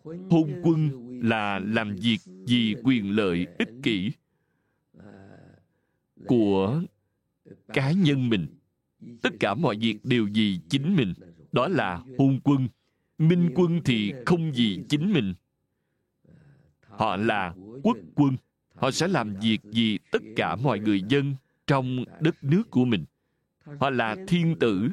[0.03, 0.89] Hôn quân
[1.23, 4.11] là làm việc vì quyền lợi ích kỷ
[6.27, 6.81] của
[7.67, 8.47] cá nhân mình.
[9.21, 11.13] Tất cả mọi việc đều vì chính mình
[11.53, 12.67] đó là hôn quân.
[13.17, 15.33] Minh quân thì không vì chính mình.
[16.87, 18.37] Họ là quốc quân.
[18.75, 21.35] Họ sẽ làm việc vì tất cả mọi người dân
[21.67, 23.05] trong đất nước của mình.
[23.79, 24.89] Họ là thiên tử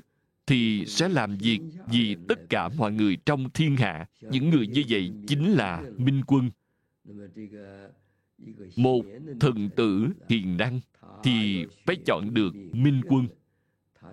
[0.46, 4.06] thì sẽ làm việc vì tất cả mọi người trong thiên hạ.
[4.20, 6.50] Những người như vậy chính là minh quân.
[8.76, 9.04] Một
[9.40, 10.80] thần tử hiền năng
[11.22, 13.28] thì phải chọn được minh quân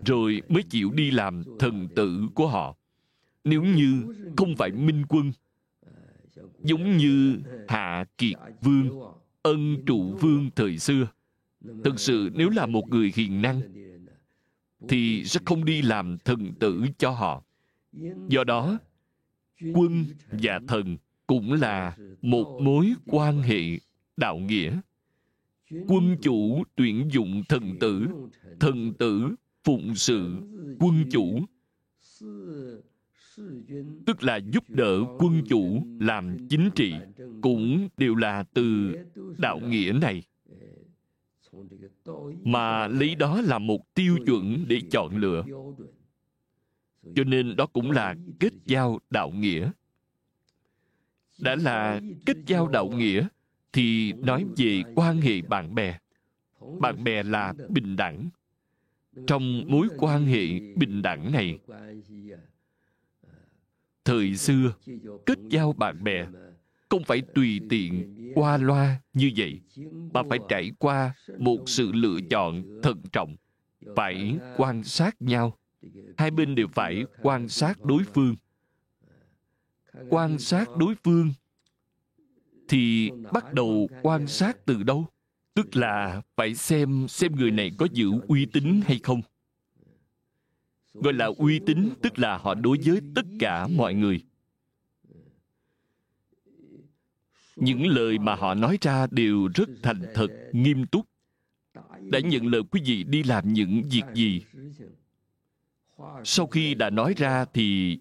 [0.05, 2.75] rồi mới chịu đi làm thần tử của họ.
[3.43, 4.03] Nếu như
[4.37, 5.31] không phải minh quân,
[6.63, 8.99] giống như hạ kiệt vương,
[9.41, 11.07] ân trụ vương thời xưa
[11.83, 13.61] thực sự nếu là một người hiền năng,
[14.89, 17.43] thì sẽ không đi làm thần tử cho họ.
[18.29, 18.77] Do đó,
[19.73, 20.97] quân và thần
[21.27, 23.61] cũng là một mối quan hệ
[24.17, 24.79] đạo nghĩa.
[25.87, 28.07] Quân chủ tuyển dụng thần tử
[28.59, 29.35] thần tử
[29.67, 30.35] phụng sự
[30.79, 31.39] quân chủ.
[34.05, 36.93] Tức là giúp đỡ quân chủ làm chính trị
[37.41, 38.95] cũng đều là từ
[39.37, 40.23] đạo nghĩa này.
[42.43, 45.43] Mà lấy đó là một tiêu chuẩn để chọn lựa.
[47.15, 49.71] Cho nên đó cũng là kết giao đạo nghĩa.
[51.39, 53.27] Đã là kết giao đạo nghĩa
[53.73, 55.97] thì nói về quan hệ bạn bè.
[56.79, 58.29] Bạn bè là bình đẳng
[59.27, 61.59] trong mối quan hệ bình đẳng này.
[64.05, 64.73] Thời xưa,
[65.25, 66.27] kết giao bạn bè
[66.89, 69.61] không phải tùy tiện qua loa như vậy,
[70.13, 73.35] mà phải trải qua một sự lựa chọn thận trọng,
[73.95, 75.57] phải quan sát nhau.
[76.17, 78.35] Hai bên đều phải quan sát đối phương.
[80.09, 81.33] Quan sát đối phương
[82.67, 85.05] thì bắt đầu quan sát từ đâu?
[85.57, 89.21] Tức là phải xem xem người này có giữ uy tín hay không.
[90.93, 94.21] Gọi là uy tín tức là họ đối với tất cả mọi người.
[97.55, 101.05] Những lời mà họ nói ra đều rất thành thật, nghiêm túc.
[102.01, 104.41] Đã nhận lời quý vị đi làm những việc gì?
[106.23, 107.99] Sau khi đã nói ra thì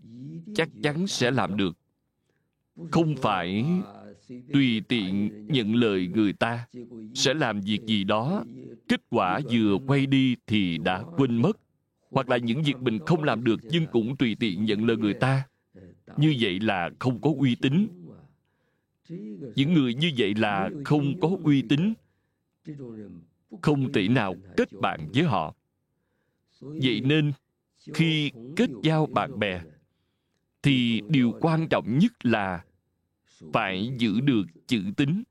[0.55, 1.79] chắc chắn sẽ làm được.
[2.90, 3.64] Không phải
[4.53, 6.67] tùy tiện nhận lời người ta
[7.15, 8.45] sẽ làm việc gì đó
[8.89, 11.59] kết quả vừa quay đi thì đã quên mất.
[12.11, 15.15] hoặc là những việc mình không làm được nhưng cũng tùy tiện nhận lời người
[15.15, 15.43] ta.
[16.17, 17.89] Như vậy là không có uy tín.
[19.57, 21.95] Những người như vậy là không có uy tín.
[23.62, 25.55] Không thể nào kết bạn với họ.
[26.61, 27.33] Vậy nên
[27.95, 29.61] khi kết giao bạn bè
[30.62, 32.65] thì điều quan trọng nhất là
[33.53, 35.22] phải giữ được chữ tín.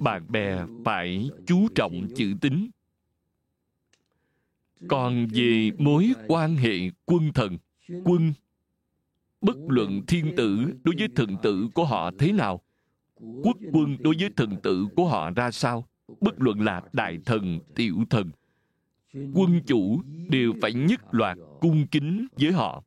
[0.00, 2.70] Bạn bè phải chú trọng chữ tín.
[4.88, 7.58] Còn về mối quan hệ quân thần,
[8.04, 8.32] quân,
[9.40, 12.60] bất luận thiên tử đối với thần tử của họ thế nào,
[13.42, 15.84] quốc quân đối với thần tử của họ ra sao,
[16.20, 18.30] bất luận là đại thần, tiểu thần,
[19.12, 22.84] quân chủ đều phải nhất loạt cung kính với họ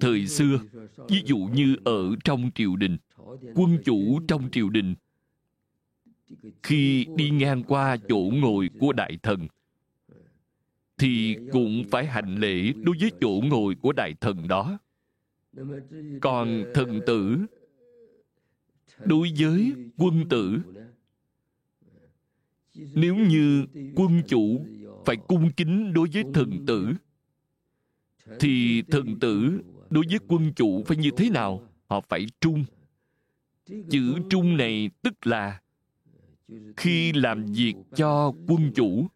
[0.00, 0.60] thời xưa,
[1.08, 2.96] ví dụ như ở trong triều đình,
[3.54, 4.94] quân chủ trong triều đình.
[6.62, 9.46] Khi đi ngang qua chỗ ngồi của đại thần,
[10.98, 14.78] thì cũng phải hành lễ đối với chỗ ngồi của đại thần đó.
[16.20, 17.38] Còn thần tử,
[19.04, 20.60] đối với quân tử,
[22.94, 23.64] nếu như
[23.96, 24.66] quân chủ
[25.06, 26.92] phải cung kính đối với thần tử,
[28.40, 32.64] thì thần tử đối với quân chủ phải như thế nào, họ phải trung.
[33.90, 35.60] Chữ trung này tức là
[36.76, 39.06] khi làm việc cho quân chủ,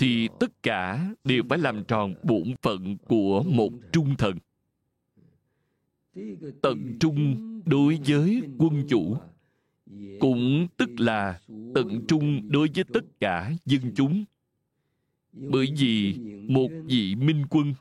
[0.00, 4.36] thì tất cả đều phải làm tròn bổn phận của một trung thần.
[6.62, 7.36] Tận trung
[7.66, 9.16] đối với quân chủ
[10.20, 11.40] cũng tức là
[11.74, 14.24] tận trung đối với tất cả dân chúng.
[15.32, 16.14] Bởi vì
[16.48, 17.74] một vị minh quân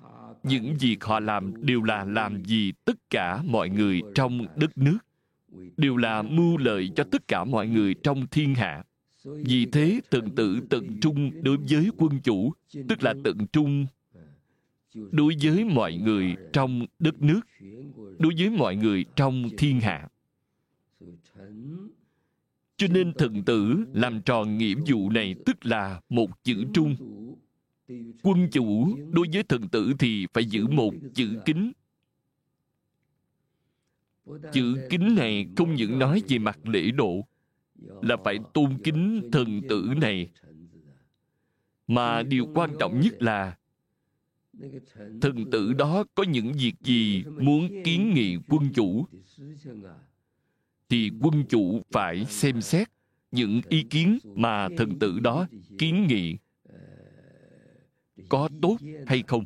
[0.43, 4.97] những việc họ làm đều là làm vì tất cả mọi người trong đất nước.
[5.77, 8.83] Đều là mưu lợi cho tất cả mọi người trong thiên hạ.
[9.23, 12.53] Vì thế tận tự tận trung đối với quân chủ,
[12.89, 13.85] tức là tận trung,
[14.93, 17.41] đối với mọi người trong đất nước,
[18.19, 20.07] đối với mọi người trong thiên hạ.
[22.77, 26.95] Cho nên thần tử làm tròn nghĩa vụ này, tức là một chữ trung
[28.23, 31.71] quân chủ đối với thần tử thì phải giữ một chữ kính.
[34.53, 37.27] Chữ kính này không những nói về mặt lễ độ,
[38.01, 40.29] là phải tôn kính thần tử này.
[41.87, 43.57] Mà điều quan trọng nhất là,
[45.21, 49.05] thần tử đó có những việc gì muốn kiến nghị quân chủ,
[50.89, 52.87] thì quân chủ phải xem xét
[53.31, 56.37] những ý kiến mà thần tử đó kiến nghị
[58.31, 58.77] có tốt
[59.07, 59.45] hay không?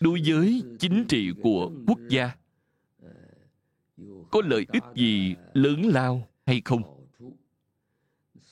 [0.00, 2.30] Đối với chính trị của quốc gia,
[4.30, 7.06] có lợi ích gì lớn lao hay không?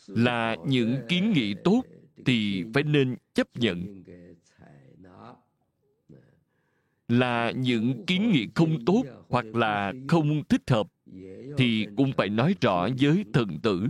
[0.07, 1.83] Là những kiến nghị tốt
[2.27, 4.05] thì phải nên chấp nhận.
[7.09, 10.89] Là những kiến nghị không tốt hoặc là không thích hợp
[11.59, 13.89] thì cũng phải nói rõ với thần tử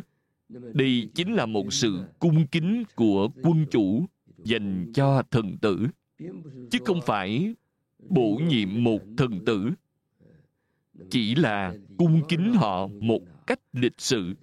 [0.74, 4.06] đây chính là một sự cung kính của quân chủ
[4.44, 5.86] dành cho thần tử,
[6.70, 7.54] chứ không phải
[8.08, 9.70] bổ nhiệm một thần tử.
[11.10, 14.34] Chỉ là cung kính họ một cách lịch sự,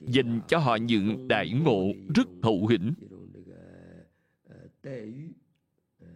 [0.00, 2.92] dành cho họ những đại ngộ rất hậu hĩnh,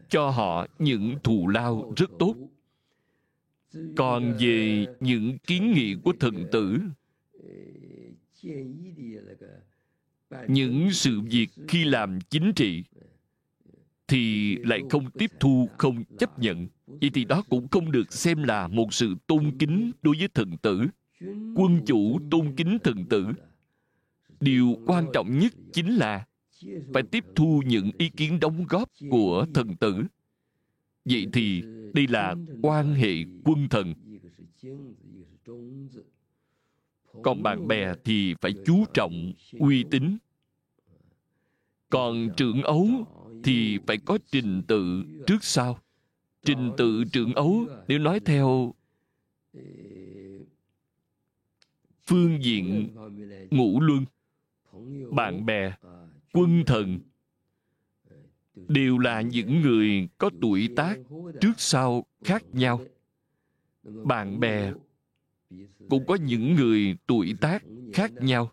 [0.08, 2.34] cho họ những thù lao rất tốt.
[3.96, 6.78] Còn về những kiến nghị của thần tử
[10.48, 12.84] những sự việc khi làm chính trị
[14.08, 16.66] thì lại không tiếp thu, không chấp nhận.
[16.86, 20.56] Vậy thì đó cũng không được xem là một sự tôn kính đối với thần
[20.62, 20.86] tử.
[21.56, 23.26] Quân chủ tôn kính thần tử.
[24.40, 26.26] Điều quan trọng nhất chính là
[26.94, 30.04] phải tiếp thu những ý kiến đóng góp của thần tử.
[31.04, 31.62] Vậy thì
[31.94, 33.94] đây là quan hệ quân thần
[37.22, 40.16] còn bạn bè thì phải chú trọng uy tín.
[41.88, 42.88] Còn trưởng ấu
[43.44, 45.78] thì phải có trình tự trước sau.
[46.44, 48.74] Trình tự trưởng ấu nếu nói theo
[52.06, 52.88] phương diện
[53.50, 54.04] ngũ luân
[55.10, 55.72] bạn bè,
[56.32, 56.98] quân thần
[58.54, 60.98] đều là những người có tuổi tác
[61.40, 62.80] trước sau khác nhau.
[63.82, 64.72] Bạn bè
[65.90, 68.52] cũng có những người tuổi tác khác nhau.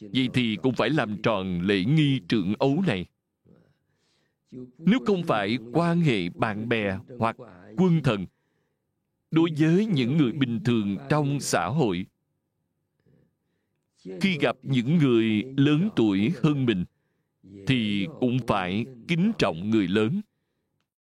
[0.00, 3.06] Vậy thì cũng phải làm tròn lễ nghi trưởng ấu này.
[4.78, 7.36] Nếu không phải quan hệ bạn bè hoặc
[7.76, 8.26] quân thần,
[9.30, 12.06] đối với những người bình thường trong xã hội,
[14.20, 16.84] khi gặp những người lớn tuổi hơn mình,
[17.66, 20.20] thì cũng phải kính trọng người lớn.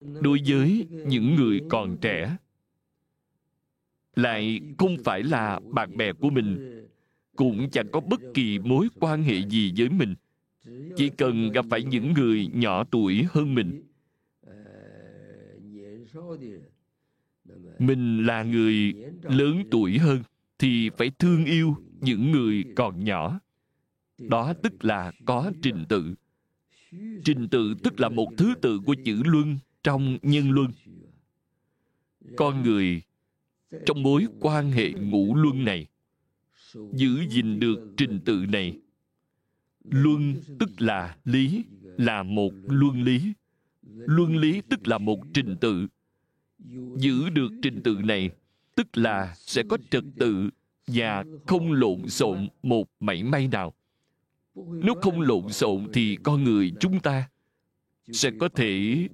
[0.00, 2.36] Đối với những người còn trẻ
[4.16, 6.78] lại không phải là bạn bè của mình,
[7.36, 10.14] cũng chẳng có bất kỳ mối quan hệ gì với mình.
[10.96, 13.82] Chỉ cần gặp phải những người nhỏ tuổi hơn mình.
[17.78, 20.22] Mình là người lớn tuổi hơn
[20.58, 23.40] thì phải thương yêu những người còn nhỏ.
[24.18, 26.14] Đó tức là có trình tự.
[27.24, 30.70] Trình tự tức là một thứ tự của chữ luân trong nhân luân.
[32.36, 33.02] Con người
[33.86, 35.86] trong mối quan hệ ngũ luân này,
[36.92, 38.78] giữ gìn được trình tự này,
[39.84, 43.32] luân tức là lý, là một luân lý.
[43.82, 45.86] Luân lý tức là một trình tự.
[46.96, 48.30] Giữ được trình tự này,
[48.74, 50.50] tức là sẽ có trật tự
[50.86, 53.74] và không lộn xộn một mảy may nào.
[54.54, 57.28] Nếu không lộn xộn thì con người chúng ta
[58.12, 59.08] sẽ có thể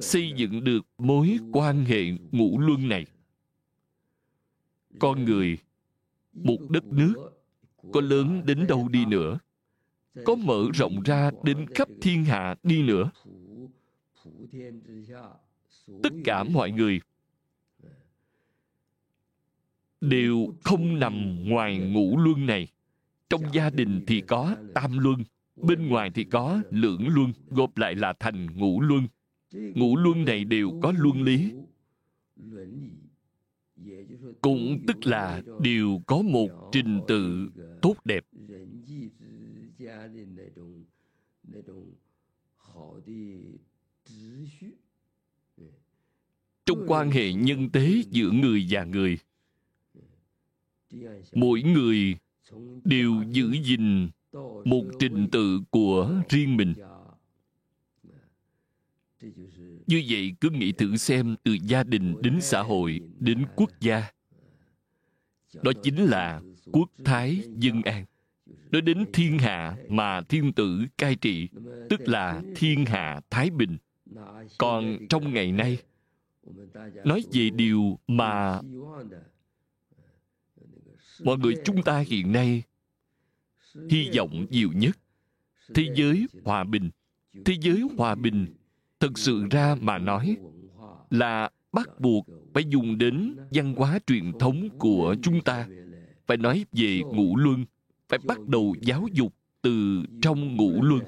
[0.00, 3.06] xây dựng được mối quan hệ ngũ luân này
[4.98, 5.58] con người,
[6.32, 7.14] một đất nước,
[7.92, 9.38] có lớn đến đâu đi nữa,
[10.24, 13.10] có mở rộng ra đến khắp thiên hạ đi nữa.
[16.02, 17.00] Tất cả mọi người
[20.00, 22.68] đều không nằm ngoài ngũ luân này.
[23.28, 25.24] Trong gia đình thì có tam luân,
[25.56, 29.06] bên ngoài thì có lưỡng luân, gộp lại là thành ngũ luân.
[29.52, 31.52] Ngũ luân này đều có luân lý
[34.40, 37.50] cũng tức là đều có một trình tự
[37.82, 38.24] tốt đẹp.
[46.66, 49.18] Trong quan hệ nhân tế giữa người và người,
[51.32, 52.16] mỗi người
[52.84, 54.08] đều giữ gìn
[54.64, 56.74] một trình tự của riêng mình
[59.86, 64.10] như vậy cứ nghĩ thử xem từ gia đình đến xã hội, đến quốc gia.
[65.62, 66.40] Đó chính là
[66.72, 68.04] quốc thái dân an.
[68.70, 71.48] Nói đến thiên hạ mà thiên tử cai trị,
[71.90, 73.76] tức là thiên hạ thái bình.
[74.58, 75.78] Còn trong ngày nay,
[77.04, 78.60] nói về điều mà
[81.24, 82.62] mọi người chúng ta hiện nay
[83.90, 84.98] hy vọng nhiều nhất.
[85.74, 86.90] Thế giới hòa bình,
[87.44, 88.46] thế giới hòa bình
[89.00, 90.36] thực sự ra mà nói
[91.10, 95.68] là bắt buộc phải dùng đến văn hóa truyền thống của chúng ta.
[96.26, 97.64] Phải nói về ngũ luân,
[98.08, 101.00] phải bắt đầu giáo dục từ trong ngũ luân.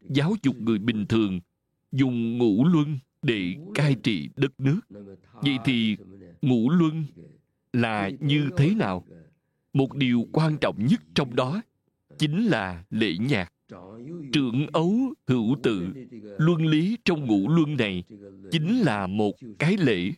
[0.00, 1.40] Giáo dục người bình thường
[1.92, 4.80] dùng ngũ luân để cai trị đất nước.
[5.32, 5.96] Vậy thì
[6.42, 7.04] ngũ luân
[7.72, 9.04] là như thế nào?
[9.72, 11.62] Một điều quan trọng nhất trong đó
[12.18, 13.52] chính là lễ nhạc
[14.32, 15.88] trưởng ấu hữu tự,
[16.38, 18.04] luân lý trong ngũ luân này
[18.50, 20.10] chính là một cái lễ.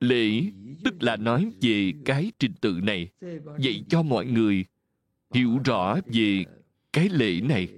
[0.00, 0.42] Lễ
[0.84, 3.08] tức là nói về cái trình tự này,
[3.58, 4.64] dạy cho mọi người
[5.34, 6.44] hiểu rõ về
[6.92, 7.68] cái lễ này.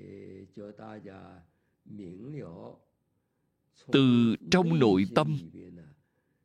[3.92, 5.36] Từ trong nội tâm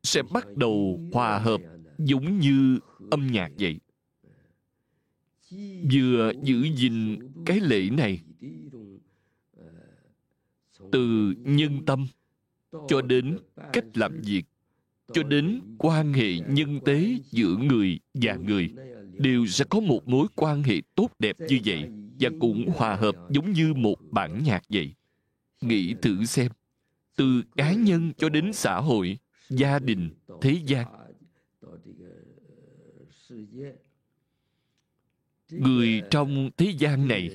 [0.03, 1.61] sẽ bắt đầu hòa hợp
[1.97, 2.79] giống như
[3.11, 3.79] âm nhạc vậy.
[5.93, 8.21] Vừa giữ gìn cái lễ này
[10.91, 12.07] từ nhân tâm
[12.87, 13.37] cho đến
[13.73, 14.43] cách làm việc,
[15.13, 18.73] cho đến quan hệ nhân tế giữa người và người,
[19.13, 23.15] đều sẽ có một mối quan hệ tốt đẹp như vậy và cũng hòa hợp
[23.29, 24.93] giống như một bản nhạc vậy.
[25.61, 26.51] Nghĩ thử xem,
[27.15, 29.17] từ cá nhân cho đến xã hội,
[29.49, 30.09] gia đình,
[30.41, 30.87] thế gian
[35.49, 37.29] người trong thế gian này,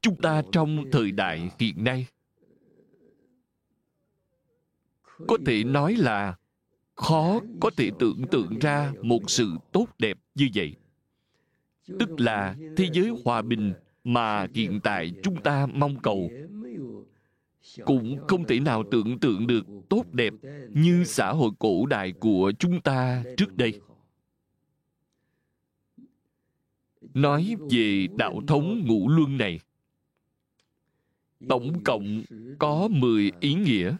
[0.00, 2.06] chúng ta trong thời đại hiện nay,
[5.28, 6.36] có thể nói là
[6.94, 10.74] khó có thể tưởng tượng ra một sự tốt đẹp như vậy.
[11.98, 13.72] Tức là thế giới hòa bình
[14.04, 16.30] mà hiện tại chúng ta mong cầu
[17.84, 20.32] cũng không thể nào tưởng tượng được tốt đẹp
[20.70, 23.80] như xã hội cổ đại của chúng ta trước đây.
[27.16, 29.60] Nói về đạo thống ngũ luân này
[31.48, 32.22] tổng cộng
[32.58, 33.96] có 10 ý nghĩa.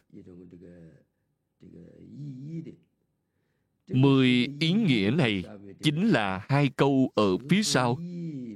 [3.88, 5.44] 10 ý nghĩa này
[5.82, 7.98] chính là hai câu ở phía sau.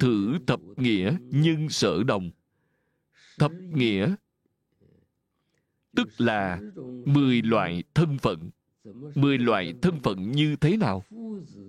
[0.00, 2.30] Thử thập nghĩa nhân sở đồng.
[3.38, 4.14] Thập nghĩa
[5.96, 6.61] tức là
[7.04, 8.50] 10 loại thân phận.
[9.14, 11.04] 10 loại thân phận như thế nào?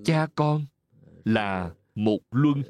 [0.05, 0.65] Cha con
[1.25, 2.63] là một luân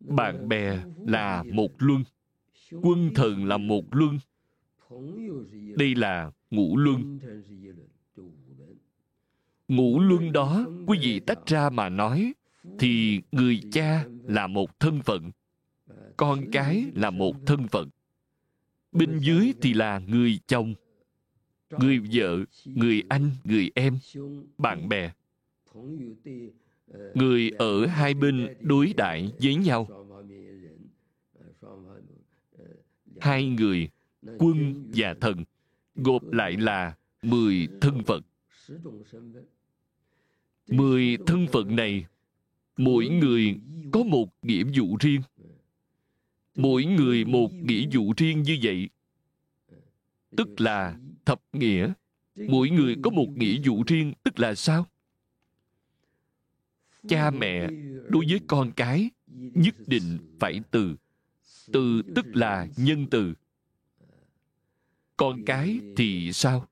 [0.00, 2.04] bạn bè là một luân
[2.82, 4.18] quân thần là một luân.
[5.76, 7.18] đây là ngũ luân.
[9.68, 12.32] Ngũ luân đó quý vị tách ra mà nói
[12.78, 15.30] thì người cha là một thân phận
[16.16, 17.90] con cái là một thân phận.
[18.92, 20.74] Bên dưới thì là người chồng
[21.70, 23.98] người vợ người anh người em
[24.58, 25.12] bạn bè
[27.14, 29.88] người ở hai bên đối đại với nhau.
[33.20, 33.88] Hai người,
[34.38, 35.44] quân và thần,
[35.94, 38.22] gộp lại là mười thân phận.
[40.68, 42.06] Mười thân phận này,
[42.76, 43.56] mỗi người
[43.92, 45.20] có một nghĩa vụ riêng.
[46.54, 48.88] Mỗi người một nghĩa vụ riêng như vậy,
[50.36, 51.92] tức là thập nghĩa.
[52.48, 54.86] Mỗi người có một nghĩa vụ riêng, tức là sao?
[57.08, 57.70] Cha mẹ
[58.08, 59.10] đối với con cái
[59.54, 60.96] nhất định phải từ
[61.72, 63.34] từ tức là nhân từ.
[65.16, 66.66] Con cái thì sao?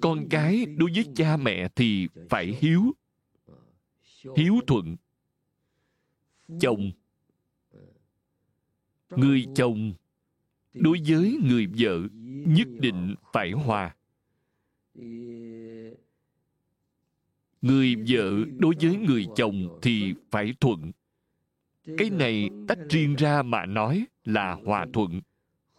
[0.00, 2.82] Con cái đối với cha mẹ thì phải hiếu
[4.36, 4.96] hiếu thuận.
[6.60, 6.90] Chồng,
[9.10, 9.92] người chồng
[10.74, 12.00] đối với người vợ
[12.46, 13.96] nhất định phải hòa
[17.62, 20.92] người vợ đối với người chồng thì phải thuận.
[21.98, 25.20] Cái này tách riêng ra mà nói là hòa thuận.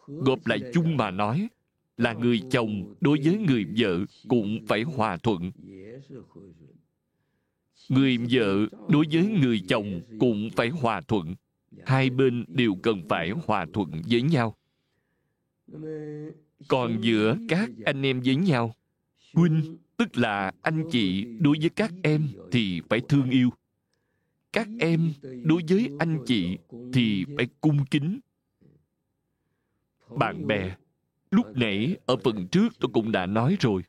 [0.08, 1.48] Gộp lại chung mà nói
[1.98, 5.52] là người chồng đối với người vợ cũng phải hòa thuận.
[7.90, 11.36] Người vợ đối với người chồng cũng phải hòa thuận.
[11.86, 14.56] Hai bên đều cần phải hòa thuận với nhau.
[16.68, 18.76] Còn giữa các anh em với nhau,
[19.34, 23.50] huynh tức là anh chị đối với các em thì phải thương yêu.
[24.54, 25.14] Các em
[25.44, 26.58] đối với anh chị
[26.94, 28.20] thì phải cung kính.
[30.18, 30.76] Bạn bè,
[31.32, 33.82] lúc nãy ở phần trước tôi cũng đã nói rồi.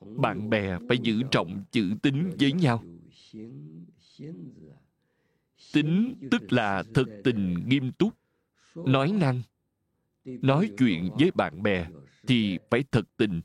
[0.00, 2.84] Bạn bè phải giữ trọng chữ tính với nhau.
[5.72, 8.14] Tính tức là thực tình, nghiêm túc,
[8.74, 9.42] nói năng,
[10.24, 11.86] nói chuyện với bạn bè
[12.28, 13.40] thì phải thật tình,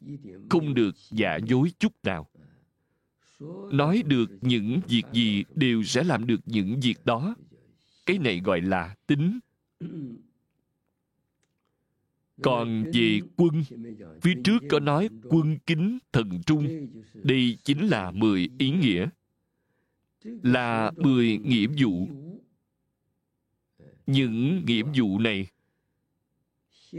[0.50, 2.30] không được giả dối chút nào.
[3.72, 7.36] Nói được những việc gì đều sẽ làm được những việc đó.
[8.06, 9.40] Cái này gọi là tính.
[12.42, 13.64] Còn về quân,
[14.22, 16.88] phía trước có nói quân kính thần trung.
[17.14, 19.10] Đây chính là mười ý nghĩa.
[20.24, 22.08] Là mười nghĩa vụ.
[24.08, 25.48] Những nghĩa vụ này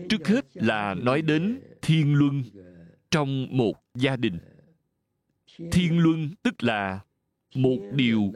[0.08, 2.42] trước hết là nói đến thiên luân
[3.10, 4.38] trong một gia đình.
[5.72, 7.00] Thiên luân tức là
[7.54, 8.32] một điều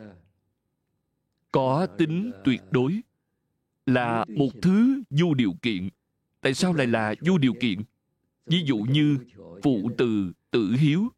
[1.52, 3.00] có tính tuyệt đối,
[3.86, 5.88] là một thứ vô điều kiện.
[6.40, 7.78] Tại sao lại là vô điều kiện?
[8.46, 9.18] Ví dụ như
[9.62, 11.08] phụ từ tử hiếu.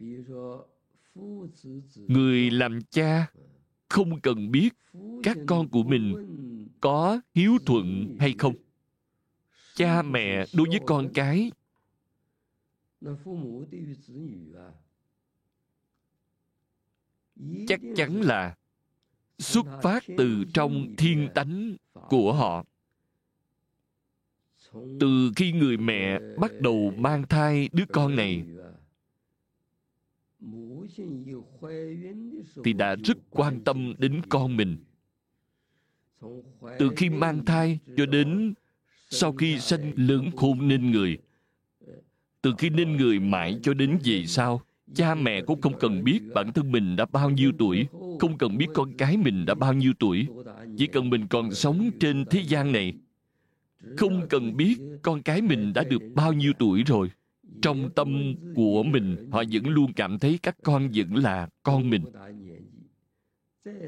[1.95, 3.27] Người làm cha
[3.89, 4.69] không cần biết
[5.23, 6.15] các con của mình
[6.81, 8.55] có hiếu thuận hay không
[9.81, 11.53] cha mẹ đối với con cái.
[17.69, 18.57] Chắc chắn là
[19.39, 21.77] xuất phát từ trong thiên tánh
[22.09, 22.65] của họ.
[25.01, 28.45] Từ khi người mẹ bắt đầu mang thai đứa con này,
[32.65, 34.85] thì đã rất quan tâm đến con mình.
[36.79, 38.55] Từ khi mang thai cho đến
[39.11, 41.19] sau khi sanh, lớn khôn nên người.
[42.43, 44.61] Từ khi nên người mãi cho đến về sau,
[44.95, 47.87] cha mẹ cũng không cần biết bản thân mình đã bao nhiêu tuổi,
[48.21, 50.27] không cần biết con cái mình đã bao nhiêu tuổi.
[50.77, 52.93] Chỉ cần mình còn sống trên thế gian này,
[53.97, 57.11] không cần biết con cái mình đã được bao nhiêu tuổi rồi.
[57.63, 62.03] Trong tâm của mình, họ vẫn luôn cảm thấy các con vẫn là con mình.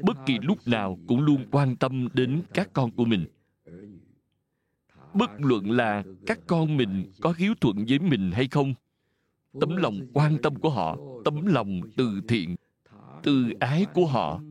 [0.03, 3.25] Bất kỳ lúc nào cũng luôn quan tâm đến các con của mình
[5.15, 8.73] bất luận là các con mình có hiếu thuận với mình hay không,
[9.59, 12.55] tấm lòng quan tâm của họ, tấm lòng từ thiện,
[13.23, 14.41] từ ái của họ.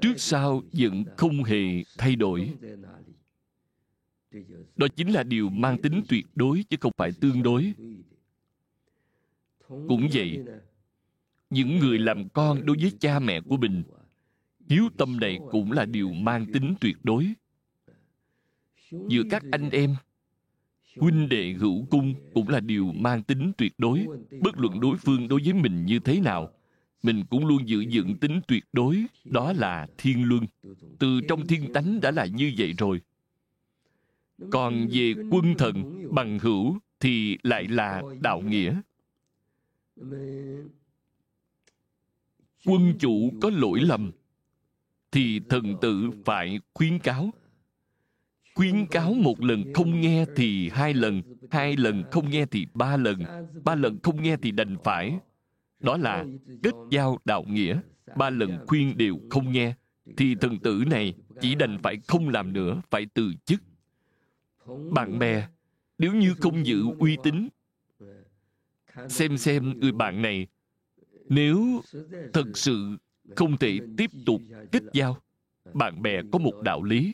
[0.00, 2.54] Trước sau vẫn không hề thay đổi.
[4.76, 7.74] Đó chính là điều mang tính tuyệt đối chứ không phải tương đối.
[9.68, 10.44] Cũng vậy,
[11.50, 13.82] những người làm con đối với cha mẹ của mình
[14.68, 17.32] hiếu tâm này cũng là điều mang tính tuyệt đối.
[19.08, 19.94] Giữa các anh em,
[20.96, 24.06] huynh đệ hữu cung cũng là điều mang tính tuyệt đối.
[24.40, 26.50] Bất luận đối phương đối với mình như thế nào,
[27.02, 30.46] mình cũng luôn giữ dựng tính tuyệt đối, đó là thiên luân.
[30.98, 33.00] Từ trong thiên tánh đã là như vậy rồi.
[34.50, 38.80] Còn về quân thần bằng hữu thì lại là đạo nghĩa.
[42.66, 44.10] Quân chủ có lỗi lầm
[45.12, 47.30] thì thần tự phải khuyến cáo.
[48.54, 52.96] Khuyến cáo một lần không nghe thì hai lần hai lần không nghe thì ba
[52.96, 53.22] lần
[53.64, 55.18] ba lần không nghe thì đành phải.
[55.80, 56.24] Đó là
[56.62, 57.80] kết giao đạo nghĩa,
[58.16, 59.74] ba lần khuyên đều không nghe,
[60.16, 63.60] thì thần tử này chỉ đành phải không làm nữa, phải từ chức.
[64.92, 65.48] Bạn bè,
[65.98, 67.48] nếu như không giữ uy tín,
[69.08, 70.46] xem xem người bạn này,
[71.28, 71.80] nếu
[72.32, 72.96] thật sự
[73.36, 74.40] không thể tiếp tục
[74.72, 75.18] kết giao.
[75.74, 77.12] Bạn bè có một đạo lý.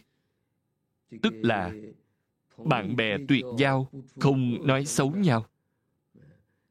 [1.23, 1.73] Tức là
[2.65, 3.91] bạn bè tuyệt giao
[4.21, 5.47] không nói xấu nhau.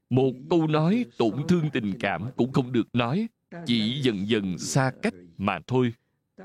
[0.09, 3.27] Một câu nói tổn thương tình cảm cũng không được nói.
[3.65, 5.93] chỉ dần dần xa cách mà thôi.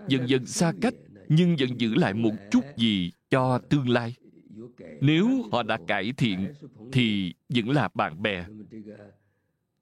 [0.09, 0.95] Dần dần xa cách
[1.29, 4.15] nhưng vẫn giữ lại một chút gì cho tương lai.
[5.01, 6.53] Nếu họ đã cải thiện
[6.93, 8.45] thì vẫn là bạn bè.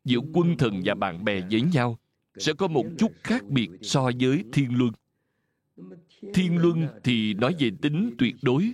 [0.04, 1.98] Giữa quân thần và bạn bè với nhau
[2.36, 4.92] sẽ có một chút khác biệt so với thiên luân.
[6.34, 8.72] Thiên luân thì nói về tính tuyệt đối.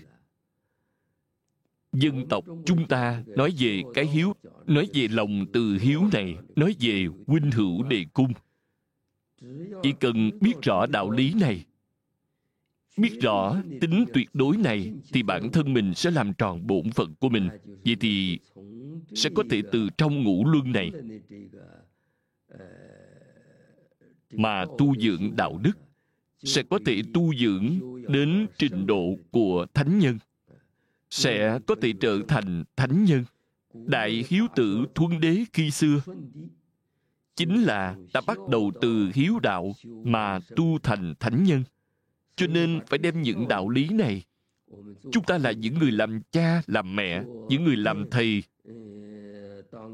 [1.93, 4.33] dân tộc chúng ta nói về cái hiếu
[4.67, 8.33] nói về lòng từ hiếu này nói về huynh hữu đề cung.
[9.83, 11.65] chỉ cần biết rõ đạo lý này
[12.97, 17.15] biết rõ tính tuyệt đối này thì bản thân mình sẽ làm tròn bổn phận
[17.15, 17.49] của mình.
[17.85, 18.39] vậy thì
[19.15, 20.91] sẽ có thể từ trong ngũ luân này
[24.33, 25.79] mà tu dưỡng đạo đức,
[26.43, 30.19] sẽ có thể tu dưỡng đến trình độ của thánh nhân,
[31.11, 33.25] sẽ có thể trở thành thánh nhân,
[33.75, 36.01] đại hiếu tử thuân đế khi xưa.
[37.37, 41.63] Chính là đã bắt đầu từ hiếu đạo mà tu thành thánh nhân.
[42.37, 44.23] Cho nên phải đem những đạo lý này,
[45.13, 48.43] chúng ta là những người làm cha, làm mẹ, những người làm thầy,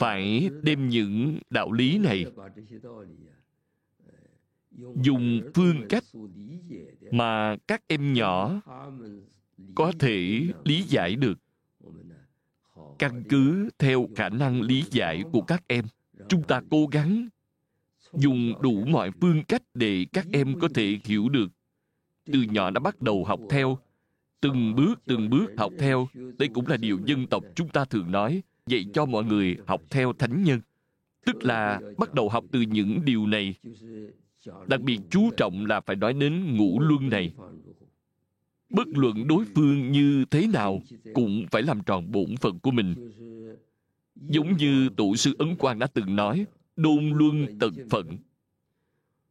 [0.01, 2.26] phải đem những đạo lý này
[5.03, 6.05] dùng phương cách
[7.11, 8.61] mà các em nhỏ
[9.75, 11.39] có thể lý giải được.
[12.99, 15.85] Căn cứ theo khả năng lý giải của các em,
[16.29, 17.29] chúng ta cố gắng
[18.12, 21.49] dùng đủ mọi phương cách để các em có thể hiểu được.
[22.33, 23.79] Từ nhỏ đã bắt đầu học theo,
[24.41, 26.09] từng bước từng bước học theo.
[26.39, 29.83] Đây cũng là điều dân tộc chúng ta thường nói, dạy cho mọi người học
[29.91, 30.61] theo thánh nhân.
[31.27, 33.55] Tức là bắt đầu học từ những điều này
[34.66, 37.32] đặc biệt chú trọng là phải nói đến ngũ luân này.
[38.70, 40.80] Bất luận đối phương như thế nào
[41.14, 42.95] cũng phải làm tròn bổn phận của mình.
[44.16, 48.07] Giống như tổ sư ấn quang đã từng nói, đôn luân tận phận.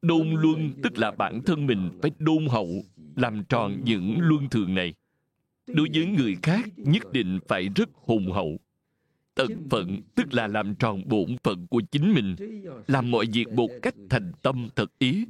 [0.01, 2.83] Đôn luân tức là bản thân mình phải đôn hậu,
[3.15, 4.93] làm tròn những luân thường này.
[5.67, 8.59] Đối với người khác nhất định phải rất hùng hậu
[9.47, 12.35] tận phận, tức là làm tròn bổn phận của chính mình,
[12.87, 15.25] làm mọi việc một cách thành tâm thật ý.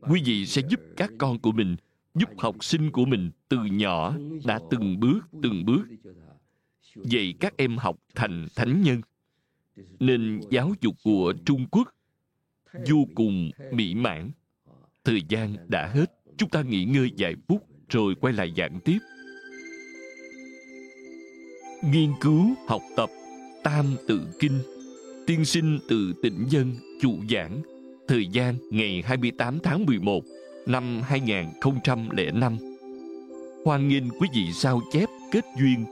[0.00, 1.76] Quý vị sẽ giúp các con của mình,
[2.14, 5.84] giúp học sinh của mình từ nhỏ đã từng bước từng bước.
[6.96, 9.00] Dạy các em học thành thánh nhân.
[10.00, 11.94] Nên giáo dục của trung quốc
[12.88, 14.30] vô cùng mỹ mãn.
[15.04, 18.98] Thời gian đã hết, chúng ta nghỉ ngơi vài phút rồi quay lại giảng tiếp.
[21.92, 23.10] Nghiên cứu học tập
[23.64, 24.58] tam tự kinh,
[25.26, 27.62] tiên sinh từ tỉnh dân, chủ giảng,
[28.08, 30.24] thời gian, ngày 28 tháng 11
[30.66, 32.56] năm 2005
[33.64, 35.84] hoan nghênh quý vị sao chép, kết duyên,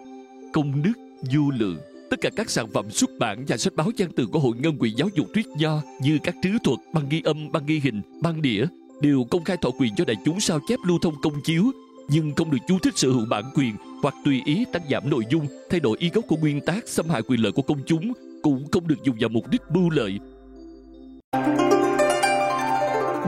[0.53, 0.93] công đức,
[1.23, 1.77] du lượng
[2.11, 4.79] tất cả các sản phẩm xuất bản và sách báo trang từ của hội ngân
[4.79, 8.03] quỹ giáo dục thuyết nho như các trứ thuật, băng ghi âm, băng ghi hình,
[8.21, 8.67] băng đĩa
[9.01, 11.65] đều công khai thọ quyền cho đại chúng sao chép lưu thông công chiếu
[12.13, 15.25] nhưng không được chú thích sở hữu bản quyền hoặc tùy ý tăng giảm nội
[15.31, 18.13] dung thay đổi ý gốc của nguyên tác xâm hại quyền lợi của công chúng
[18.43, 20.19] cũng không được dùng vào mục đích mưu lợi.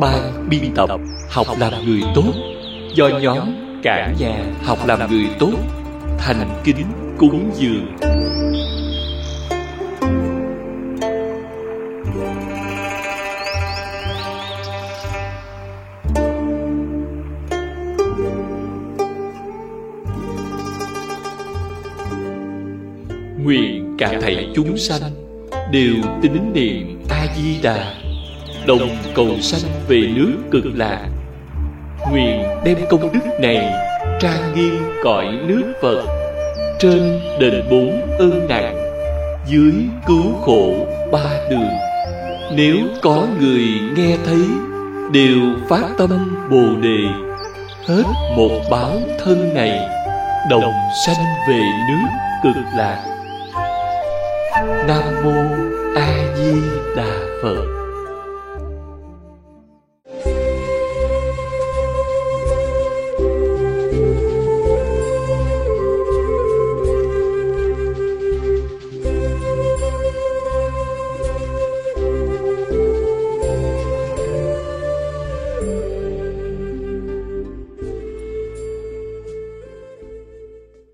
[0.00, 0.90] Ban biên tập
[1.30, 2.32] học làm người tốt
[2.94, 3.38] do nhóm
[3.82, 5.54] cả nhà học làm người tốt
[6.18, 6.86] thành kính
[7.18, 7.96] cúng dường
[23.98, 25.02] cả thảy chúng sanh
[25.72, 27.94] đều tín niệm a di đà
[28.66, 31.08] đồng cầu sanh về nước cực lạc
[32.10, 33.72] nguyện đem công đức này
[34.20, 36.04] trang nghiêm cõi nước phật
[36.78, 38.84] trên đền bốn ơn nặng
[39.46, 39.72] dưới
[40.06, 41.68] cứu khổ ba đường.
[42.56, 43.64] Nếu có người
[43.96, 44.44] nghe thấy,
[45.12, 46.98] đều phát tâm bồ đề,
[47.86, 48.04] hết
[48.36, 49.88] một báo thân này,
[50.50, 50.72] đồng
[51.06, 52.06] sanh về nước
[52.42, 53.13] cực lạc
[54.88, 55.42] nam mô
[55.96, 56.52] a di
[56.96, 57.73] đà phật.